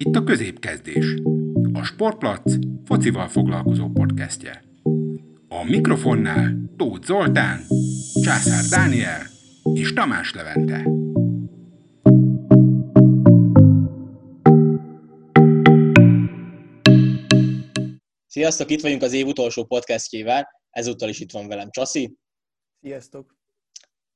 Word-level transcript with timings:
Itt 0.00 0.14
a 0.14 0.24
középkezdés. 0.24 1.14
A 1.72 1.82
Sportplac 1.82 2.52
focival 2.84 3.28
foglalkozó 3.28 3.88
podcastje. 3.90 4.64
A 5.48 5.64
mikrofonnál 5.64 6.56
Tóth 6.76 7.06
Zoltán, 7.06 7.60
Császár 8.22 8.64
Dániel 8.64 9.22
és 9.74 9.92
Tamás 9.92 10.32
Levente. 10.32 10.90
Sziasztok, 18.26 18.70
itt 18.70 18.80
vagyunk 18.80 19.02
az 19.02 19.12
év 19.12 19.26
utolsó 19.26 19.64
podcastjével, 19.64 20.48
ezúttal 20.70 21.08
is 21.08 21.20
itt 21.20 21.32
van 21.32 21.48
velem 21.48 21.70
Csasi. 21.70 22.16
Sziasztok! 22.80 23.36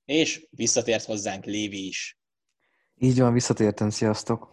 És 0.05 0.47
visszatért 0.51 1.05
hozzánk 1.05 1.45
Lévi 1.45 1.87
is. 1.87 2.19
Így 2.95 3.19
van, 3.19 3.33
visszatértem, 3.33 3.91
sziasztok! 3.91 4.51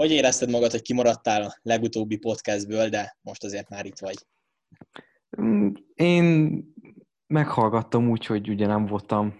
Hogy 0.00 0.10
érezted 0.10 0.50
magad, 0.50 0.70
hogy 0.70 0.82
kimaradtál 0.82 1.42
a 1.42 1.58
legutóbbi 1.62 2.16
podcastből, 2.16 2.88
de 2.88 3.16
most 3.22 3.44
azért 3.44 3.68
már 3.68 3.86
itt 3.86 3.98
vagy? 3.98 4.16
Mm, 5.40 5.72
én 5.94 6.64
meghallgattam 7.26 8.10
úgy, 8.10 8.26
hogy 8.26 8.48
ugye 8.48 8.66
nem 8.66 8.86
voltam 8.86 9.34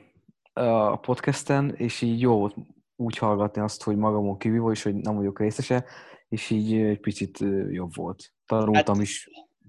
a 0.53 0.97
podcasten, 0.97 1.75
és 1.77 2.01
így 2.01 2.21
jó 2.21 2.39
volt 2.39 2.55
úgy 2.97 3.19
hallgatni 3.19 3.61
azt, 3.61 3.83
hogy 3.83 3.97
magamon 3.97 4.39
kívül 4.39 4.73
és 4.73 4.83
hogy 4.83 4.95
nem 4.95 5.17
vagyok 5.17 5.39
részese, 5.39 5.85
és 6.29 6.51
így 6.51 6.75
egy 6.75 7.01
picit 7.01 7.39
jobb 7.71 7.95
volt. 7.95 8.33
Tanultam 8.47 8.95
hát, 8.95 9.05
is 9.05 9.29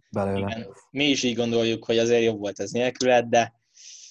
belőle. 0.10 0.48
Igen. 0.48 0.68
Mi 0.90 1.10
is 1.10 1.24
így 1.24 1.36
gondoljuk, 1.36 1.86
hogy 1.86 1.98
azért 1.98 2.24
jobb 2.24 2.40
volt 2.40 2.60
ez 2.60 2.72
nélküled, 2.72 3.26
de 3.26 3.54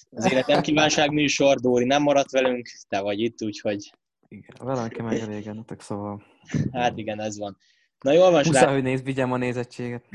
az 0.09 0.31
élet 0.31 0.47
nem 0.47 0.61
kívánság 0.61 1.11
műsor, 1.19 1.59
Dóri 1.59 1.85
nem 1.85 2.01
maradt 2.01 2.31
velünk, 2.31 2.69
te 2.87 3.01
vagy 3.01 3.19
itt, 3.19 3.43
úgyhogy... 3.43 3.91
Igen, 4.31 4.55
velem 4.59 4.87
kell 4.87 5.05
megelégenetek, 5.05 5.81
szóval... 5.81 6.23
Hát 6.71 6.97
igen, 6.97 7.19
ez 7.19 7.37
van. 7.37 7.57
Na 7.99 8.11
jól 8.11 8.31
van, 8.31 8.43
Muszáj, 8.45 8.73
hogy 8.73 8.83
néz, 8.83 9.01
vigyem 9.01 9.31
a 9.31 9.37
nézettséget. 9.37 10.05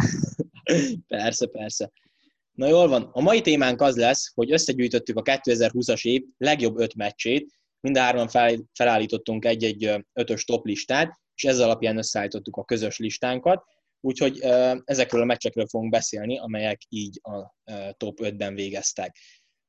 persze, 1.08 1.46
persze. 1.46 1.92
Na 2.52 2.66
jól 2.66 2.88
van, 2.88 3.08
a 3.12 3.20
mai 3.20 3.40
témánk 3.40 3.80
az 3.80 3.96
lesz, 3.96 4.32
hogy 4.34 4.52
összegyűjtöttük 4.52 5.16
a 5.16 5.22
2020-as 5.22 6.04
év 6.04 6.22
legjobb 6.36 6.78
öt 6.78 6.94
meccsét, 6.94 7.52
mind 7.80 7.96
a 7.96 8.00
hárman 8.00 8.28
fel, 8.28 8.56
felállítottunk 8.72 9.44
egy-egy 9.44 10.04
ötös 10.12 10.44
top 10.44 10.66
listát, 10.66 11.20
és 11.34 11.44
ezzel 11.44 11.64
alapján 11.64 11.96
összeállítottuk 11.96 12.56
a 12.56 12.64
közös 12.64 12.98
listánkat, 12.98 13.64
úgyhogy 14.00 14.40
ezekről 14.84 15.20
a 15.20 15.24
meccsekről 15.24 15.66
fogunk 15.66 15.90
beszélni, 15.90 16.38
amelyek 16.38 16.80
így 16.88 17.20
a 17.22 17.54
top 17.96 18.18
5-ben 18.22 18.54
végeztek. 18.54 19.16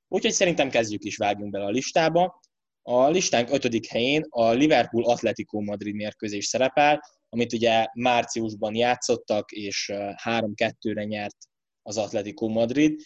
Úgyhogy 0.07 0.31
szerintem 0.31 0.69
kezdjük 0.69 1.03
is, 1.03 1.17
vágjunk 1.17 1.51
bele 1.51 1.65
a 1.65 1.69
listába. 1.69 2.39
A 2.89 3.09
listánk 3.09 3.49
ötödik 3.51 3.87
helyén 3.87 4.25
a 4.29 4.51
Liverpool 4.51 5.09
Atletico 5.09 5.61
Madrid 5.61 5.95
mérkőzés 5.95 6.45
szerepel, 6.45 7.03
amit 7.29 7.53
ugye 7.53 7.85
márciusban 7.93 8.75
játszottak, 8.75 9.51
és 9.51 9.91
3-2-re 10.23 11.03
nyert 11.03 11.35
az 11.81 11.97
Atletico 11.97 12.47
Madrid. 12.47 13.01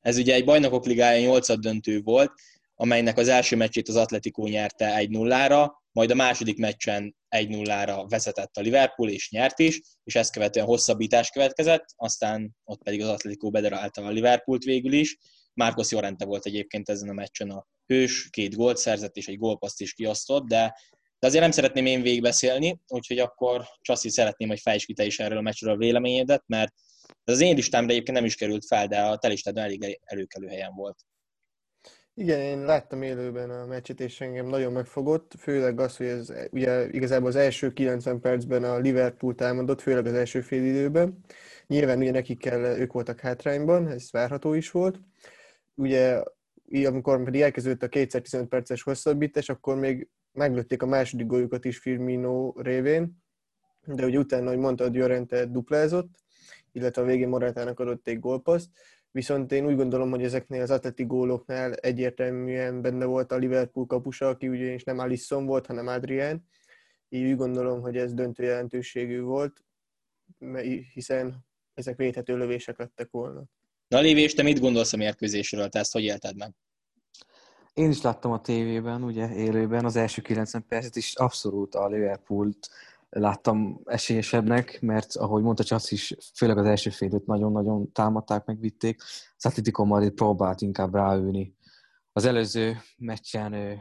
Ez 0.00 0.18
ugye 0.18 0.34
egy 0.34 0.44
bajnokok 0.44 0.86
ligája 0.86 1.20
8 1.20 1.58
döntő 1.58 2.00
volt, 2.00 2.32
amelynek 2.74 3.18
az 3.18 3.28
első 3.28 3.56
meccsét 3.56 3.88
az 3.88 3.96
Atletico 3.96 4.46
nyerte 4.46 4.94
1-0-ra, 4.98 5.70
majd 5.92 6.10
a 6.10 6.14
második 6.14 6.58
meccsen 6.58 7.16
1-0-ra 7.36 8.04
vezetett 8.08 8.56
a 8.56 8.60
Liverpool, 8.60 9.10
és 9.10 9.30
nyert 9.30 9.58
is, 9.58 9.80
és 10.04 10.14
ezt 10.14 10.32
követően 10.32 10.66
hosszabbítás 10.66 11.30
következett, 11.30 11.84
aztán 11.96 12.56
ott 12.64 12.82
pedig 12.82 13.02
az 13.02 13.08
Atletico 13.08 13.50
bedarálta 13.50 14.04
a 14.04 14.10
Liverpoolt 14.10 14.64
végül 14.64 14.92
is. 14.92 15.16
Marcos 15.54 15.90
Llorente 15.90 16.24
volt 16.24 16.46
egyébként 16.46 16.88
ezen 16.88 17.08
a 17.08 17.12
meccsen 17.12 17.50
a 17.50 17.66
hős, 17.88 18.28
két 18.30 18.54
gólt 18.54 18.76
szerzett, 18.76 19.16
és 19.16 19.26
egy 19.26 19.38
gólpaszt 19.38 19.80
is 19.80 19.92
kiosztott, 19.92 20.46
de, 20.46 20.74
de 21.18 21.26
azért 21.26 21.42
nem 21.42 21.50
szeretném 21.50 21.86
én 21.86 22.02
végigbeszélni, 22.02 22.80
úgyhogy 22.86 23.18
akkor 23.18 23.64
Csaszi 23.80 24.10
szeretném, 24.10 24.48
hogy 24.48 24.60
fejtsd 24.60 24.86
ki 24.86 24.92
te 24.92 25.04
is 25.04 25.18
erről 25.18 25.38
a 25.38 25.42
meccsről 25.42 25.72
a 25.72 25.76
véleményedet, 25.76 26.42
mert 26.46 26.72
ez 27.24 27.34
az 27.34 27.40
én 27.40 27.54
listámra 27.54 27.90
egyébként 27.90 28.16
nem 28.16 28.26
is 28.26 28.34
került 28.34 28.66
fel, 28.66 28.86
de 28.86 29.00
a 29.00 29.16
te 29.16 29.32
elég 29.54 30.00
előkelő 30.04 30.46
helyen 30.46 30.74
volt. 30.74 30.96
Igen, 32.14 32.40
én 32.40 32.64
láttam 32.64 33.02
élőben 33.02 33.50
a 33.50 33.66
meccset, 33.66 34.00
és 34.00 34.20
engem 34.20 34.46
nagyon 34.46 34.72
megfogott, 34.72 35.34
főleg 35.38 35.80
az, 35.80 35.96
hogy 35.96 36.06
ez 36.06 36.32
ugye 36.50 36.88
igazából 36.90 37.28
az 37.28 37.36
első 37.36 37.72
90 37.72 38.20
percben 38.20 38.64
a 38.64 38.78
Liverpool 38.78 39.34
támadott, 39.34 39.80
főleg 39.80 40.06
az 40.06 40.12
első 40.12 40.40
fél 40.40 40.64
időben. 40.64 41.18
Nyilván 41.66 41.98
ugye 41.98 42.10
nekik 42.10 42.38
kell, 42.38 42.60
ők 42.60 42.92
voltak 42.92 43.20
hátrányban, 43.20 43.88
ez 43.88 44.10
várható 44.10 44.54
is 44.54 44.70
volt. 44.70 45.00
Ugye 45.74 46.22
amikor 46.70 47.24
pedig 47.24 47.40
elkezdődött 47.40 47.82
a 47.82 47.88
215 47.88 48.48
perces 48.48 48.82
hosszabbítás, 48.82 49.48
akkor 49.48 49.76
még 49.76 50.08
meglőtték 50.32 50.82
a 50.82 50.86
második 50.86 51.26
góljukat 51.26 51.64
is 51.64 51.78
Firmino 51.78 52.52
révén, 52.56 53.22
de 53.86 54.04
ugye 54.04 54.18
utána, 54.18 54.48
hogy 54.48 54.58
mondtad, 54.58 54.94
Jorente 54.94 55.46
duplázott, 55.46 56.18
illetve 56.72 57.02
a 57.02 57.04
végén 57.04 57.28
Morátának 57.28 57.80
adott 57.80 58.08
egy 58.08 58.18
gólpaszt, 58.18 58.70
viszont 59.10 59.52
én 59.52 59.66
úgy 59.66 59.76
gondolom, 59.76 60.10
hogy 60.10 60.22
ezeknél 60.22 60.62
az 60.62 60.70
atleti 60.70 61.04
góloknál 61.04 61.72
egyértelműen 61.72 62.82
benne 62.82 63.04
volt 63.04 63.32
a 63.32 63.36
Liverpool 63.36 63.86
kapusa, 63.86 64.28
aki 64.28 64.48
ugyanis 64.48 64.84
nem 64.84 64.98
Alisson 64.98 65.46
volt, 65.46 65.66
hanem 65.66 65.86
Adrián, 65.86 66.44
így 67.08 67.30
úgy 67.30 67.36
gondolom, 67.36 67.80
hogy 67.80 67.96
ez 67.96 68.14
döntő 68.14 68.42
jelentőségű 68.42 69.20
volt, 69.20 69.64
hiszen 70.92 71.46
ezek 71.74 71.96
védhető 71.96 72.36
lövések 72.36 72.78
lettek 72.78 73.10
volna. 73.10 73.44
Na 73.88 74.00
Lévés, 74.00 74.34
te 74.34 74.42
mit 74.42 74.60
gondolsz 74.60 74.92
a 74.92 74.96
mérkőzésről? 74.96 75.68
Te 75.68 75.78
ezt 75.78 75.92
hogy 75.92 76.02
élted 76.02 76.36
meg? 76.36 76.54
Én 77.74 77.90
is 77.90 78.00
láttam 78.00 78.32
a 78.32 78.40
tévében, 78.40 79.04
ugye 79.04 79.34
élőben 79.34 79.84
az 79.84 79.96
első 79.96 80.22
90 80.22 80.66
percet 80.68 80.96
is 80.96 81.14
abszolút 81.14 81.74
a 81.74 81.88
Liverpoolt 81.88 82.68
láttam 83.10 83.80
esélyesebbnek, 83.84 84.80
mert 84.80 85.16
ahogy 85.16 85.42
mondta 85.42 85.64
Csasz 85.64 85.90
is, 85.90 86.14
főleg 86.34 86.58
az 86.58 86.66
első 86.66 86.90
félőt 86.90 87.26
nagyon-nagyon 87.26 87.92
támadták, 87.92 88.44
megvitték. 88.44 89.02
Az 89.36 89.46
Atletico 89.46 89.84
Madrid 89.84 90.12
próbált 90.12 90.60
inkább 90.60 90.94
ráülni. 90.94 91.54
Az 92.12 92.24
előző 92.24 92.76
meccsen 92.96 93.80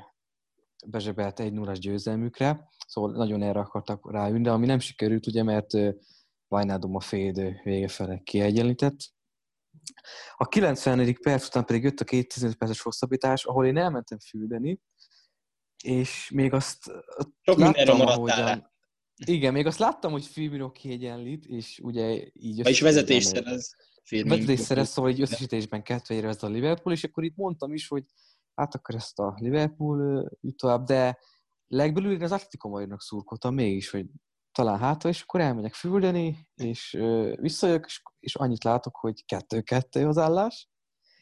bezsebelt 0.85 1.40
egy 1.40 1.53
0 1.53 1.73
győzelmükre, 1.73 2.69
szóval 2.88 3.12
nagyon 3.12 3.41
erre 3.41 3.59
akartak 3.59 4.12
ráülni, 4.12 4.41
de 4.41 4.51
ami 4.51 4.66
nem 4.66 4.79
sikerült, 4.79 5.28
ugye, 5.28 5.44
mert 5.44 5.72
Vajnádom 6.47 6.96
a 6.96 7.00
fél 7.00 7.59
vége 7.63 7.88
fele 7.88 8.22
kiegyenlített. 8.23 9.16
A 10.35 10.47
90. 10.47 11.17
perc 11.21 11.47
után 11.47 11.65
pedig 11.65 11.83
jött 11.83 11.99
a 11.99 12.03
215 12.03 12.57
perces 12.57 12.81
hosszabbítás, 12.81 13.45
ahol 13.45 13.65
én 13.65 13.77
elmentem 13.77 14.19
füldeni, 14.19 14.79
és 15.83 16.29
még 16.33 16.53
azt 16.53 16.91
Sok 17.41 17.57
láttam, 17.57 18.01
ahogyan, 18.01 18.71
igen, 19.25 19.53
még 19.53 19.65
azt 19.65 19.79
láttam, 19.79 20.11
hogy 20.11 20.25
Firmino 20.25 20.71
kiegyenlít, 20.71 21.45
és 21.45 21.79
ugye 21.83 22.27
így... 22.33 22.69
Is 22.69 22.81
vezetés 22.81 23.23
szerez. 23.23 23.75
Vezetés 24.09 24.59
szerez, 24.59 24.89
szóval 24.89 25.11
egy 25.11 25.21
összesítésben 25.21 25.83
kettőjére 25.83 26.27
ez 26.27 26.43
a 26.43 26.47
Liverpool, 26.47 26.95
és 26.95 27.03
akkor 27.03 27.23
itt 27.23 27.35
mondtam 27.35 27.73
is, 27.73 27.87
hogy 27.87 28.03
hát 28.53 28.75
akkor 28.75 28.95
ezt 28.95 29.19
a 29.19 29.35
Liverpool 29.39 30.31
jut 30.41 30.57
tovább, 30.57 30.85
de 30.85 31.19
legbelül 31.67 32.11
én 32.11 32.23
az 32.23 32.31
Atletico 32.31 32.69
Madridnak 32.69 33.01
szurkoltam 33.01 33.53
mégis, 33.53 33.89
hogy 33.89 34.05
talán 34.57 34.79
hátra, 34.79 35.09
és 35.09 35.22
akkor 35.22 35.41
elmegyek 35.41 35.73
füldeni, 35.73 36.47
és 36.56 36.97
visszajövök, 37.35 37.85
és, 37.85 38.01
és 38.19 38.35
annyit 38.35 38.63
látok, 38.63 38.95
hogy 38.95 39.25
kettő-kettő 39.25 40.07
az 40.07 40.18
állás, 40.18 40.69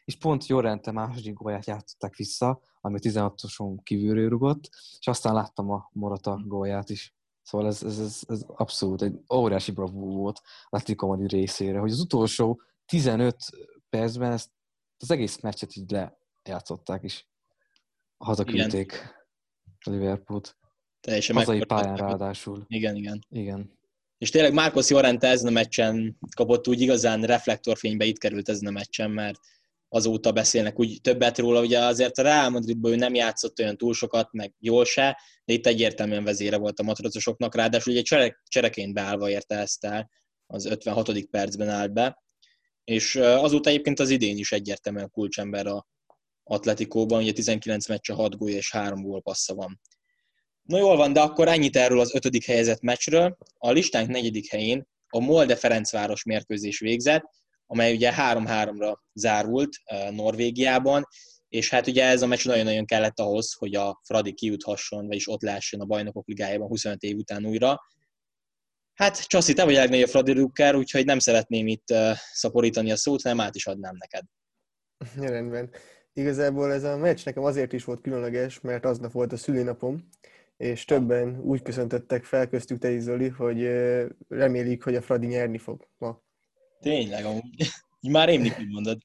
és 0.05 0.17
pont 0.17 0.45
Jorente 0.45 0.91
második 0.91 1.33
gólját 1.33 1.65
játszották 1.65 2.15
vissza, 2.15 2.61
ami 2.81 2.99
16-oson 3.01 3.83
kívülről 3.83 4.29
rugott, 4.29 4.69
és 4.99 5.07
aztán 5.07 5.33
láttam 5.33 5.69
a 5.69 5.89
Morata 5.91 6.41
gólját 6.45 6.89
is. 6.89 7.15
Szóval 7.41 7.67
ez, 7.67 7.83
ez, 7.83 7.99
ez, 7.99 8.21
ez 8.27 8.43
abszolút 8.47 9.01
egy 9.01 9.19
óriási 9.33 9.71
bravú 9.71 10.15
volt 10.15 10.41
Atletico 10.69 11.07
Madrid 11.07 11.31
részére, 11.31 11.79
hogy 11.79 11.91
az 11.91 11.99
utolsó 11.99 12.61
15 12.85 13.37
percben 13.89 14.31
ezt 14.31 14.49
az 14.97 15.11
egész 15.11 15.41
meccset 15.41 15.75
így 15.75 15.97
lejátszották 16.43 17.03
is. 17.03 17.29
Hazaküldték 18.17 19.15
a 19.85 19.89
Liverpoolt. 19.89 20.57
Teljesen 21.05 21.35
Hazai 21.35 21.65
pályán 21.65 21.95
ráadásul. 21.95 22.65
Igen, 22.67 22.95
igen. 22.95 23.25
Igen. 23.29 23.71
És 24.17 24.29
tényleg 24.29 24.53
Márkos 24.53 24.89
Jorente 24.89 25.27
ezen 25.27 25.47
a 25.47 25.51
meccsen 25.51 26.17
kapott 26.35 26.67
úgy 26.67 26.81
igazán 26.81 27.21
reflektorfénybe, 27.21 28.05
itt 28.05 28.17
került 28.17 28.49
ezen 28.49 28.67
a 28.67 28.71
meccsen, 28.71 29.11
mert 29.11 29.39
azóta 29.89 30.31
beszélnek 30.31 30.79
úgy 30.79 31.01
többet 31.01 31.37
róla, 31.37 31.61
ugye 31.61 31.79
azért 31.79 32.17
a 32.17 32.21
Real 32.21 32.49
Madridban 32.49 32.91
ő 32.91 32.95
nem 32.95 33.13
játszott 33.13 33.59
olyan 33.59 33.77
túl 33.77 33.93
sokat, 33.93 34.31
meg 34.31 34.53
jól 34.59 34.85
se, 34.85 35.19
de 35.45 35.53
itt 35.53 35.67
egyértelműen 35.67 36.23
vezére 36.23 36.57
volt 36.57 36.79
a 36.79 36.83
matracosoknak, 36.83 37.55
ráadásul 37.55 37.93
ugye 37.93 38.01
csere, 38.01 38.41
csereként 38.47 38.93
beállva 38.93 39.29
érte 39.29 39.55
ezt 39.57 39.85
el, 39.85 40.09
az 40.47 40.65
56. 40.65 41.25
percben 41.25 41.69
állt 41.69 41.93
be, 41.93 42.23
és 42.83 43.15
azóta 43.15 43.69
egyébként 43.69 43.99
az 43.99 44.09
idén 44.09 44.37
is 44.37 44.51
egyértelműen 44.51 45.09
kulcsember 45.09 45.67
a 45.67 45.87
Atletikóban, 46.43 47.21
ugye 47.21 47.31
19 47.31 47.87
meccse 47.87 48.13
6 48.13 48.37
gól 48.37 48.49
és 48.49 48.71
3 48.71 49.01
gól 49.01 49.21
passza 49.21 49.53
van. 49.53 49.79
No 50.65 50.77
jól 50.77 50.97
van, 50.97 51.13
de 51.13 51.21
akkor 51.21 51.47
ennyit 51.47 51.75
erről 51.75 51.99
az 51.99 52.15
ötödik 52.15 52.45
helyezett 52.45 52.81
meccsről. 52.81 53.37
A 53.57 53.71
listánk 53.71 54.09
negyedik 54.09 54.49
helyén 54.49 54.87
a 55.09 55.19
Molde 55.19 55.55
Ferencváros 55.55 56.23
mérkőzés 56.23 56.79
végzett, 56.79 57.23
amely 57.65 57.93
ugye 57.93 58.11
3-3-ra 58.17 58.95
zárult 59.13 59.69
Norvégiában, 60.11 61.07
és 61.47 61.69
hát 61.69 61.87
ugye 61.87 62.03
ez 62.03 62.21
a 62.21 62.27
meccs 62.27 62.45
nagyon-nagyon 62.45 62.85
kellett 62.85 63.19
ahhoz, 63.19 63.53
hogy 63.53 63.75
a 63.75 64.01
Fradi 64.03 64.33
kijuthasson, 64.33 65.07
vagyis 65.07 65.27
ott 65.27 65.41
lásson 65.41 65.81
a 65.81 65.85
bajnokok 65.85 66.27
ligájában 66.27 66.67
25 66.67 67.01
év 67.01 67.17
után 67.17 67.45
újra. 67.45 67.79
Hát 68.93 69.27
Csaszi, 69.27 69.53
te 69.53 69.63
vagy 69.63 69.75
a 69.75 69.79
legnagyobb 69.79 70.09
Fradi 70.09 70.31
Rukker, 70.31 70.75
úgyhogy 70.75 71.05
nem 71.05 71.19
szeretném 71.19 71.67
itt 71.67 71.91
uh, 71.91 72.11
szaporítani 72.33 72.91
a 72.91 72.95
szót, 72.95 73.21
hanem 73.21 73.39
át 73.39 73.55
is 73.55 73.67
adnám 73.67 73.95
neked. 73.99 74.23
Ja, 75.21 75.29
rendben. 75.29 75.69
Igazából 76.13 76.71
ez 76.71 76.83
a 76.83 76.97
meccs 76.97 77.25
nekem 77.25 77.43
azért 77.43 77.73
is 77.73 77.83
volt 77.83 78.01
különleges, 78.01 78.59
mert 78.59 78.85
aznap 78.85 79.11
volt 79.11 79.33
a 79.33 79.37
szülinapom, 79.37 80.09
és 80.57 80.85
többen 80.85 81.39
úgy 81.39 81.61
köszöntöttek 81.61 82.23
fel, 82.23 82.47
köztük 82.47 82.77
te 82.77 82.99
Zoli, 82.99 83.27
hogy 83.27 83.61
remélik, 84.27 84.83
hogy 84.83 84.95
a 84.95 85.01
Fradi 85.01 85.27
nyerni 85.27 85.57
fog 85.57 85.87
ma. 85.97 86.21
Tényleg, 86.79 87.25
amúgy. 87.25 87.69
Már 88.11 88.29
én 88.29 88.41
úgy 88.41 88.69
mondod. 88.69 88.97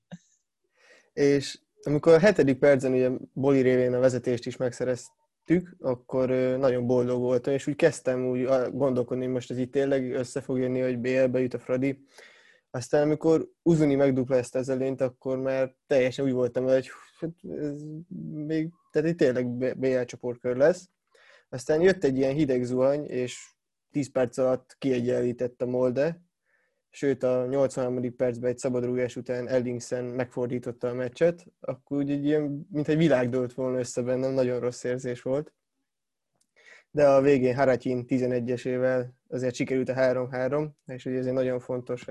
És 1.12 1.58
amikor 1.82 2.12
a 2.12 2.18
hetedik 2.18 2.58
percen 2.58 2.92
ugye 2.92 3.10
Boli 3.32 3.60
révén 3.60 3.94
a 3.94 3.98
vezetést 3.98 4.46
is 4.46 4.56
megszereztük, 4.56 5.76
akkor 5.78 6.28
nagyon 6.58 6.86
boldog 6.86 7.20
voltam, 7.20 7.52
és 7.52 7.66
úgy 7.66 7.76
kezdtem 7.76 8.26
úgy 8.28 8.48
gondolkodni, 8.72 9.24
hogy 9.24 9.32
most 9.32 9.50
ez 9.50 9.58
itt 9.58 9.72
tényleg 9.72 10.12
össze 10.12 10.40
fog 10.40 10.58
jönni, 10.58 10.80
hogy 10.80 10.98
BL-be 10.98 11.40
jut 11.40 11.54
a 11.54 11.58
Fradi. 11.58 12.04
Aztán 12.70 13.02
amikor 13.02 13.48
Uzuni 13.62 13.94
megdupla 13.94 14.36
ezt 14.36 14.54
az 14.54 14.68
előnyt, 14.68 15.00
akkor 15.00 15.38
már 15.38 15.74
teljesen 15.86 16.24
úgy 16.24 16.32
voltam, 16.32 16.64
hogy 16.64 16.90
hát 17.18 17.30
ez 17.58 17.82
még, 18.32 18.70
tehát 18.90 19.08
itt 19.08 19.16
tényleg 19.16 19.76
BL 19.78 20.02
csoportkör 20.02 20.56
lesz. 20.56 20.88
Aztán 21.52 21.80
jött 21.80 22.04
egy 22.04 22.16
ilyen 22.16 22.34
hideg 22.34 22.64
zuhany, 22.64 23.04
és 23.04 23.50
10 23.90 24.10
perc 24.10 24.38
alatt 24.38 24.76
kiegyenlített 24.78 25.62
a 25.62 25.66
Molde, 25.66 26.22
sőt 26.90 27.22
a 27.22 27.46
83. 27.46 28.16
percben 28.16 28.50
egy 28.50 28.58
szabadrúgás 28.58 29.16
után 29.16 29.48
Ellingsen 29.48 30.04
megfordította 30.04 30.88
a 30.88 30.94
meccset, 30.94 31.46
akkor 31.60 31.96
úgy 31.98 32.10
egy 32.10 32.24
ilyen, 32.24 32.66
mint 32.70 32.88
egy 32.88 32.96
világ 32.96 33.28
dőlt 33.28 33.52
volna 33.52 33.78
össze 33.78 34.02
bennem, 34.02 34.32
nagyon 34.32 34.60
rossz 34.60 34.84
érzés 34.84 35.22
volt. 35.22 35.52
De 36.90 37.08
a 37.08 37.20
végén 37.20 37.54
Haratyin 37.54 38.04
11-esével 38.08 39.06
azért 39.28 39.54
sikerült 39.54 39.88
a 39.88 39.94
3-3, 39.94 40.70
és 40.86 41.04
ugye 41.04 41.18
ezért 41.18 41.34
nagyon 41.34 41.60
fontos, 41.60 42.04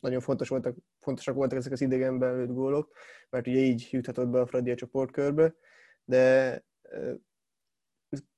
nagyon 0.00 0.20
fontos 0.20 0.48
voltak, 0.48 0.76
fontosak 1.00 1.34
voltak 1.34 1.58
ezek 1.58 1.72
az 1.72 1.80
idegenben 1.80 2.36
lőtt 2.36 2.52
gólok, 2.54 2.92
mert 3.30 3.46
ugye 3.46 3.58
így 3.58 3.88
juthatott 3.90 4.28
be 4.28 4.40
a 4.40 4.46
Fradi 4.46 4.70
a 4.70 4.74
csoportkörbe, 4.74 5.54
de 6.04 6.64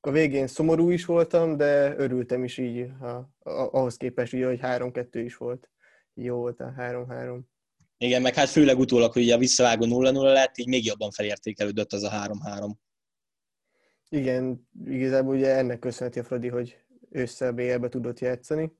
a 0.01 0.11
végén 0.11 0.47
szomorú 0.47 0.91
is 0.91 1.05
voltam, 1.05 1.57
de 1.57 1.97
örültem 1.97 2.45
is 2.45 2.59
így, 2.59 2.91
ha, 3.01 3.31
ahhoz 3.71 3.97
képest, 3.97 4.33
ugye, 4.33 4.47
hogy 4.47 4.61
3-2 4.63 5.09
is 5.13 5.37
volt. 5.37 5.71
Jó 6.15 6.37
volt 6.37 6.61
a 6.61 6.75
3-3. 6.79 7.41
Igen, 7.99 8.23
meg 8.23 8.35
hát 8.35 8.49
főleg 8.49 8.79
utólag, 8.79 9.13
hogy 9.13 9.31
a 9.31 9.39
visszavágó 9.39 9.87
0-0 9.87 10.33
lett, 10.33 10.59
így 10.59 10.69
még 10.69 10.85
jobban 10.85 11.11
felértékelődött 11.11 11.93
az 11.93 12.03
a 12.03 12.11
3-3. 12.11 12.73
Igen, 14.09 14.69
igazából 14.85 15.35
ugye 15.35 15.57
ennek 15.57 15.79
köszönheti 15.79 16.19
a 16.19 16.25
Fradi, 16.25 16.49
hogy 16.49 16.79
össze 17.11 17.53
BL-be 17.53 17.89
tudott 17.89 18.19
játszani. 18.19 18.73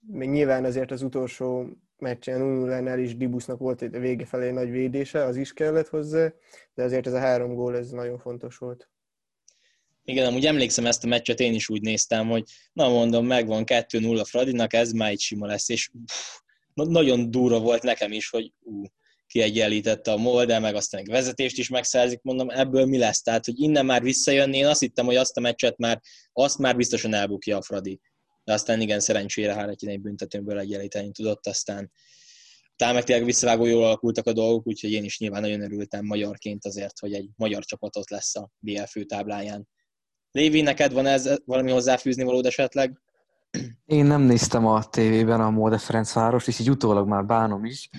Még 0.00 0.28
nyilván 0.28 0.64
azért 0.64 0.90
az 0.90 1.02
utolsó 1.02 1.68
meccsen 1.96 2.40
0 2.40 2.98
is 2.98 3.16
Dibusznak 3.16 3.58
volt 3.58 3.82
egy 3.82 3.98
vége 3.98 4.24
felé 4.24 4.50
nagy 4.50 4.70
védése, 4.70 5.24
az 5.24 5.36
is 5.36 5.52
kellett 5.52 5.88
hozzá, 5.88 6.32
de 6.74 6.82
azért 6.82 7.06
ez 7.06 7.12
a 7.12 7.18
három 7.18 7.54
gól, 7.54 7.76
ez 7.76 7.90
nagyon 7.90 8.18
fontos 8.18 8.58
volt. 8.58 8.88
Igen, 10.06 10.26
amúgy 10.26 10.46
emlékszem 10.46 10.86
ezt 10.86 11.04
a 11.04 11.06
meccset, 11.06 11.40
én 11.40 11.54
is 11.54 11.68
úgy 11.68 11.80
néztem, 11.80 12.28
hogy 12.28 12.44
na 12.72 12.88
mondom, 12.88 13.26
megvan 13.26 13.62
2-0 13.66 14.24
Fradinak, 14.26 14.72
ez 14.72 14.92
már 14.92 15.10
egy 15.10 15.20
sima 15.20 15.46
lesz, 15.46 15.68
és 15.68 15.90
pff, 16.04 16.38
nagyon 16.74 17.30
durva 17.30 17.60
volt 17.60 17.82
nekem 17.82 18.12
is, 18.12 18.30
hogy 18.30 18.52
ú, 18.60 18.82
kiegyenlítette 19.26 20.12
a 20.12 20.16
Molde, 20.16 20.58
meg 20.58 20.74
aztán 20.74 21.00
egy 21.00 21.08
vezetést 21.08 21.58
is 21.58 21.68
megszerzik, 21.68 22.22
mondom, 22.22 22.50
ebből 22.50 22.86
mi 22.86 22.98
lesz? 22.98 23.22
Tehát, 23.22 23.44
hogy 23.44 23.60
innen 23.60 23.86
már 23.86 24.02
visszajönni, 24.02 24.56
én 24.56 24.66
azt 24.66 24.80
hittem, 24.80 25.06
hogy 25.06 25.16
azt 25.16 25.36
a 25.36 25.40
meccset 25.40 25.76
már, 25.76 26.00
azt 26.32 26.58
már 26.58 26.76
biztosan 26.76 27.14
elbukja 27.14 27.56
a 27.56 27.62
Fradi. 27.62 28.00
De 28.44 28.52
aztán 28.52 28.80
igen, 28.80 29.00
szerencsére 29.00 29.54
Háratyin 29.54 29.88
egy 29.88 30.00
büntetőből 30.00 30.58
egyenlíteni 30.58 31.10
tudott, 31.10 31.46
aztán 31.46 31.92
talán 32.76 32.94
meg 32.94 33.04
tényleg 33.04 33.24
visszavágó 33.24 33.66
jól 33.66 33.84
alakultak 33.84 34.26
a 34.26 34.32
dolgok, 34.32 34.66
úgyhogy 34.66 34.92
én 34.92 35.04
is 35.04 35.18
nyilván 35.18 35.40
nagyon 35.40 35.62
örültem 35.62 36.04
magyarként 36.04 36.64
azért, 36.64 36.98
hogy 36.98 37.12
egy 37.12 37.28
magyar 37.36 37.64
csapatot 37.64 38.10
lesz 38.10 38.36
a 38.36 38.50
BL 38.58 38.82
főtábláján. 38.82 39.68
Lévi, 40.34 40.60
neked 40.60 40.92
van 40.92 41.06
ez 41.06 41.30
valami 41.44 41.70
hozzáfűzni 41.70 42.24
valód 42.24 42.46
esetleg? 42.46 43.00
Én 43.84 44.04
nem 44.04 44.22
néztem 44.22 44.66
a 44.66 44.84
tévében 44.84 45.40
a 45.40 45.50
Móde 45.50 45.78
Ferencváros, 45.78 46.46
és 46.46 46.58
így 46.58 46.70
utólag 46.70 47.08
már 47.08 47.26
bánom 47.26 47.64
is, 47.64 47.90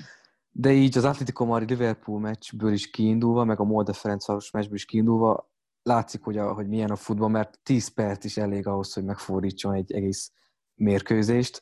de 0.51 0.71
így 0.71 0.97
az 0.97 1.03
Atletico 1.03 1.45
Mari 1.45 1.65
Liverpool 1.65 2.19
meccsből 2.19 2.73
is 2.73 2.89
kiindulva, 2.89 3.43
meg 3.43 3.59
a 3.59 3.63
Móde 3.63 3.93
Ferencváros 3.93 4.51
meccsből 4.51 4.75
is 4.75 4.85
kiindulva, 4.85 5.51
látszik, 5.83 6.23
hogy, 6.23 6.37
a, 6.37 6.53
hogy 6.53 6.67
milyen 6.67 6.91
a 6.91 6.95
futball, 6.95 7.29
mert 7.29 7.59
10 7.63 7.87
perc 7.87 8.23
is 8.23 8.37
elég 8.37 8.67
ahhoz, 8.67 8.93
hogy 8.93 9.03
megfordítson 9.03 9.73
egy 9.73 9.91
egész 9.93 10.31
mérkőzést, 10.75 11.61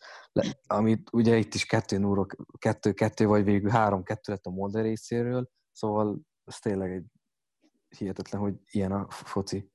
amit 0.68 1.10
ugye 1.12 1.38
itt 1.38 1.54
is 1.54 1.66
2 1.66 1.98
0 1.98 2.26
2-2 2.60 3.24
vagy 3.28 3.44
végül 3.44 3.72
3-2 3.74 4.28
lett 4.28 4.46
a 4.46 4.50
Molde 4.50 4.82
részéről, 4.82 5.50
szóval 5.72 6.20
ez 6.46 6.60
tényleg 6.60 6.92
egy 6.92 7.06
hihetetlen, 7.98 8.42
hogy 8.42 8.54
ilyen 8.72 8.92
a 8.92 9.08
foci. 9.10 9.72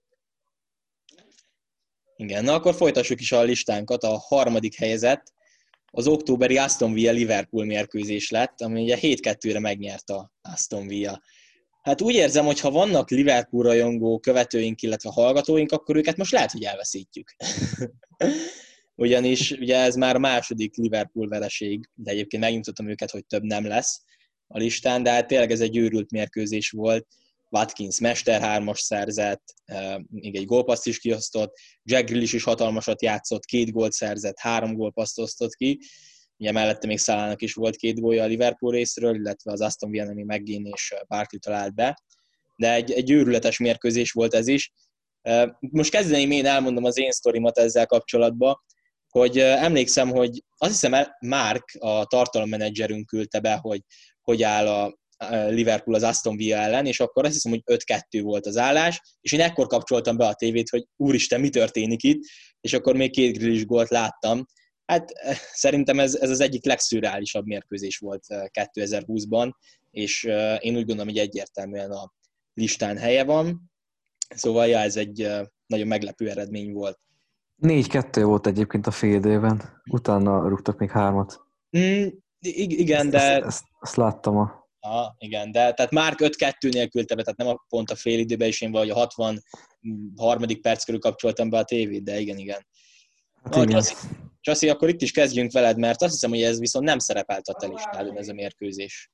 Igen, 2.21 2.45
na 2.45 2.55
akkor 2.55 2.75
folytassuk 2.75 3.21
is 3.21 3.33
a 3.33 3.43
listánkat. 3.43 4.03
A 4.03 4.19
harmadik 4.19 4.75
helyezett 4.75 5.33
az 5.91 6.07
októberi 6.07 6.59
Aston 6.59 6.93
Villa 6.93 7.13
Liverpool 7.13 7.65
mérkőzés 7.65 8.31
lett, 8.31 8.61
ami 8.61 8.83
ugye 8.83 8.99
7-2-re 9.01 9.61
megnyerte 9.61 10.15
a 10.15 10.33
Aston 10.43 10.87
Villa. 10.87 11.23
Hát 11.83 12.01
úgy 12.01 12.15
érzem, 12.15 12.45
hogy 12.45 12.61
ha 12.61 12.71
vannak 12.71 13.11
Liverpool 13.11 13.63
rajongó 13.63 14.19
követőink, 14.19 14.83
illetve 14.83 15.11
hallgatóink, 15.11 15.73
akkor 15.73 15.97
őket 15.97 16.17
most 16.17 16.33
lehet, 16.33 16.53
hogy 16.53 16.63
elveszítjük. 16.63 17.37
Ugyanis 18.95 19.51
ugye 19.51 19.77
ez 19.77 19.95
már 19.95 20.15
a 20.15 20.19
második 20.19 20.77
Liverpool 20.77 21.29
vereség, 21.29 21.89
de 21.95 22.11
egyébként 22.11 22.43
megnyugtattam 22.43 22.89
őket, 22.89 23.11
hogy 23.11 23.27
több 23.27 23.43
nem 23.43 23.67
lesz 23.67 24.03
a 24.47 24.59
listán, 24.59 25.03
de 25.03 25.11
hát 25.11 25.27
tényleg 25.27 25.51
ez 25.51 25.61
egy 25.61 25.77
őrült 25.77 26.11
mérkőzés 26.11 26.71
volt 26.71 27.07
Watkins 27.51 28.01
Mester 28.01 28.41
hármas 28.41 28.81
szerzett, 28.81 29.55
még 30.11 30.37
egy 30.37 30.45
gólpaszt 30.45 30.87
is 30.87 30.99
kiosztott, 30.99 31.59
Jack 31.83 32.07
Grealish 32.07 32.35
is 32.35 32.43
hatalmasat 32.43 33.03
játszott, 33.03 33.45
két 33.45 33.71
gólt 33.71 33.93
szerzett, 33.93 34.39
három 34.39 34.75
gólpaszt 34.75 35.19
osztott 35.19 35.55
ki, 35.55 35.81
ugye 36.37 36.53
mellette 36.53 36.87
még 36.87 36.99
Szalának 36.99 37.43
is 37.43 37.55
volt 37.55 37.77
két 37.77 38.01
gólja 38.01 38.23
a 38.23 38.27
Liverpool 38.27 38.73
részről, 38.73 39.15
illetve 39.15 39.53
az 39.53 39.61
Aston 39.61 39.91
Villa, 39.91 40.11
ami 40.11 40.23
McGinn 40.23 40.67
és 40.67 40.95
Barkley 41.07 41.41
talált 41.41 41.75
be, 41.75 42.03
de 42.57 42.73
egy, 42.73 42.93
egy 42.93 43.11
őrületes 43.11 43.59
mérkőzés 43.59 44.13
volt 44.13 44.35
ez 44.35 44.47
is. 44.47 44.73
Most 45.59 45.91
kezdeném 45.91 46.31
én 46.31 46.47
elmondom 46.47 46.85
az 46.85 46.99
én 46.99 47.11
sztorimat 47.11 47.59
ezzel 47.59 47.87
kapcsolatban, 47.87 48.57
hogy 49.09 49.39
emlékszem, 49.39 50.11
hogy 50.11 50.45
azt 50.57 50.71
hiszem 50.71 51.07
Mark, 51.21 51.77
a 51.79 52.05
tartalommenedzserünk 52.05 53.07
küldte 53.07 53.41
be, 53.41 53.55
hogy 53.55 53.81
hogy 54.23 54.43
áll 54.43 54.69
a, 54.69 54.99
Liverpool 55.49 55.97
az 55.97 56.03
Aston 56.03 56.37
Villa 56.37 56.57
ellen, 56.57 56.87
és 56.87 57.01
akkor 57.01 57.25
azt 57.25 57.33
hiszem, 57.33 57.53
hogy 57.53 57.63
5-2 58.11 58.21
volt 58.23 58.47
az 58.47 58.57
állás, 58.57 59.01
és 59.21 59.33
én 59.33 59.41
ekkor 59.41 59.67
kapcsoltam 59.67 60.17
be 60.17 60.27
a 60.27 60.35
tévét, 60.35 60.69
hogy 60.69 60.87
úristen, 60.97 61.41
mi 61.41 61.49
történik 61.49 62.03
itt, 62.03 62.23
és 62.61 62.73
akkor 62.73 62.97
még 62.97 63.11
két 63.11 63.39
grillis 63.39 63.67
gólt 63.67 63.89
láttam. 63.89 64.47
Hát 64.87 65.11
eh, 65.11 65.37
szerintem 65.53 66.01
ez, 66.01 66.15
ez 66.15 66.31
az 66.31 66.41
egyik 66.41 66.65
legszürreálisabb 66.65 67.47
mérkőzés 67.47 67.99
volt 67.99 68.25
2020-ban, 68.29 69.45
eh, 69.45 69.51
és 69.91 70.25
eh, 70.25 70.57
én 70.61 70.77
úgy 70.77 70.85
gondolom, 70.85 71.07
hogy 71.07 71.19
egyértelműen 71.19 71.91
a 71.91 72.13
listán 72.55 72.97
helye 72.97 73.25
van. 73.25 73.71
Szóval 74.35 74.67
ja, 74.67 74.79
ez 74.79 74.97
egy 74.97 75.31
nagyon 75.67 75.87
meglepő 75.87 76.29
eredmény 76.29 76.73
volt. 76.73 76.99
4-2 77.63 78.21
volt 78.23 78.47
egyébként 78.47 78.87
a 78.87 78.91
fél 78.91 79.15
időben, 79.15 79.83
utána 79.91 80.49
rúgtak 80.49 80.79
még 80.79 80.91
hármat. 80.91 81.41
Mm, 81.79 82.07
igen, 82.39 83.11
de... 83.11 83.19
Ezt, 83.19 83.45
ezt, 83.45 83.65
ezt 83.81 83.97
láttam 83.97 84.37
a 84.37 84.58
Ha, 84.81 85.15
igen, 85.19 85.51
de 85.51 85.73
tehát 85.73 85.91
már 85.91 86.15
5-2 86.17 86.73
nélkül 86.73 87.05
tebe, 87.05 87.23
tehát 87.23 87.39
nem 87.39 87.49
a, 87.49 87.65
pont 87.69 87.91
a 87.91 87.95
fél 87.95 88.19
időben, 88.19 88.49
és 88.49 88.61
én 88.61 88.71
vagy 88.71 88.91
a 88.91 88.95
63. 88.95 89.43
perc 90.63 90.85
körül 90.85 91.01
kapcsoltam 91.01 91.51
be 91.51 91.59
a 91.59 91.65
tévét, 91.65 92.03
de 92.03 92.19
igen, 92.19 92.39
igen. 92.39 92.67
Hát 93.43 93.65
igen. 93.65 93.83
Csaszi, 94.41 94.69
akkor 94.69 94.89
itt 94.89 95.03
is 95.03 95.11
kezdjünk 95.11 95.53
veled, 95.53 95.79
mert 95.79 96.03
azt 96.03 96.13
hiszem, 96.13 96.31
hogy 96.31 96.43
ez 96.43 96.59
viszont 96.59 96.85
nem 96.85 96.99
szerepelt 96.99 97.47
a 97.49 97.53
te 97.53 97.67
listádon 97.67 98.17
ez 98.17 98.29
a 98.29 98.33
mérkőzés. 98.33 99.11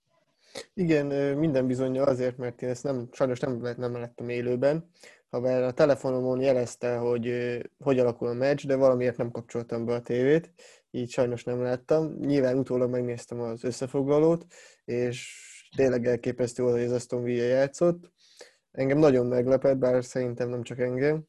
Igen, 0.75 1.07
minden 1.37 1.67
bizonyja 1.67 2.05
azért, 2.05 2.37
mert 2.37 2.63
én 2.63 2.69
ezt 2.69 2.83
nem, 2.83 3.09
sajnos 3.13 3.41
nem, 3.41 3.61
nem 3.77 3.97
lettem 3.97 4.29
élőben, 4.29 4.91
ha 5.31 5.39
a 5.39 5.73
telefonomon 5.73 6.41
jelezte, 6.41 6.97
hogy 6.97 7.33
hogy 7.79 7.99
alakul 7.99 8.29
a 8.29 8.33
meccs, 8.33 8.67
de 8.67 8.77
valamiért 8.77 9.17
nem 9.17 9.31
kapcsoltam 9.31 9.85
be 9.85 9.95
a 9.95 10.01
tévét, 10.01 10.53
így 10.91 11.11
sajnos 11.11 11.45
nem 11.45 11.63
láttam. 11.63 12.17
Nyilván 12.21 12.59
utólag 12.59 12.91
megnéztem 12.91 13.41
az 13.41 13.65
összefoglalót, 13.65 14.47
és 14.85 15.39
tényleg 15.77 16.07
elképesztő 16.07 16.63
volt, 16.63 16.75
hogy 16.75 16.85
az 16.85 16.93
Aston 16.93 17.23
Villa 17.23 17.45
játszott. 17.45 18.13
Engem 18.73 18.99
nagyon 18.99 19.27
meglepett, 19.27 19.77
bár 19.77 20.05
szerintem 20.05 20.49
nem 20.49 20.63
csak 20.63 20.79
engem. 20.79 21.25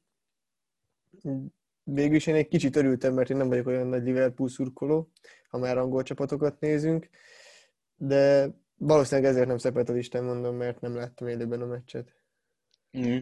Végül 1.84 2.16
is 2.16 2.28
én 2.28 2.36
egy 2.36 2.48
kicsit 2.48 2.76
örültem, 2.76 3.14
mert 3.14 3.30
én 3.30 3.38
nem 3.38 3.48
vagyok 3.48 3.68
olyan 3.68 3.88
nagy 3.88 4.04
Liverpool 4.04 4.50
szurkoló, 4.50 5.12
ha 5.50 5.58
már 5.58 5.78
angol 5.78 6.04
csapatokat 6.04 6.60
nézünk, 6.60 7.10
de 7.96 8.54
Valószínűleg 8.78 9.32
ezért 9.32 9.48
nem 9.48 9.58
szerepelt 9.58 9.90
a 9.90 9.94
listán, 9.94 10.24
mondom, 10.24 10.56
mert 10.56 10.82
nem 10.82 10.96
láttam 10.96 11.28
élőben 11.28 11.62
a 11.62 11.66
meccset. 11.66 12.16
Mm. 12.98 13.18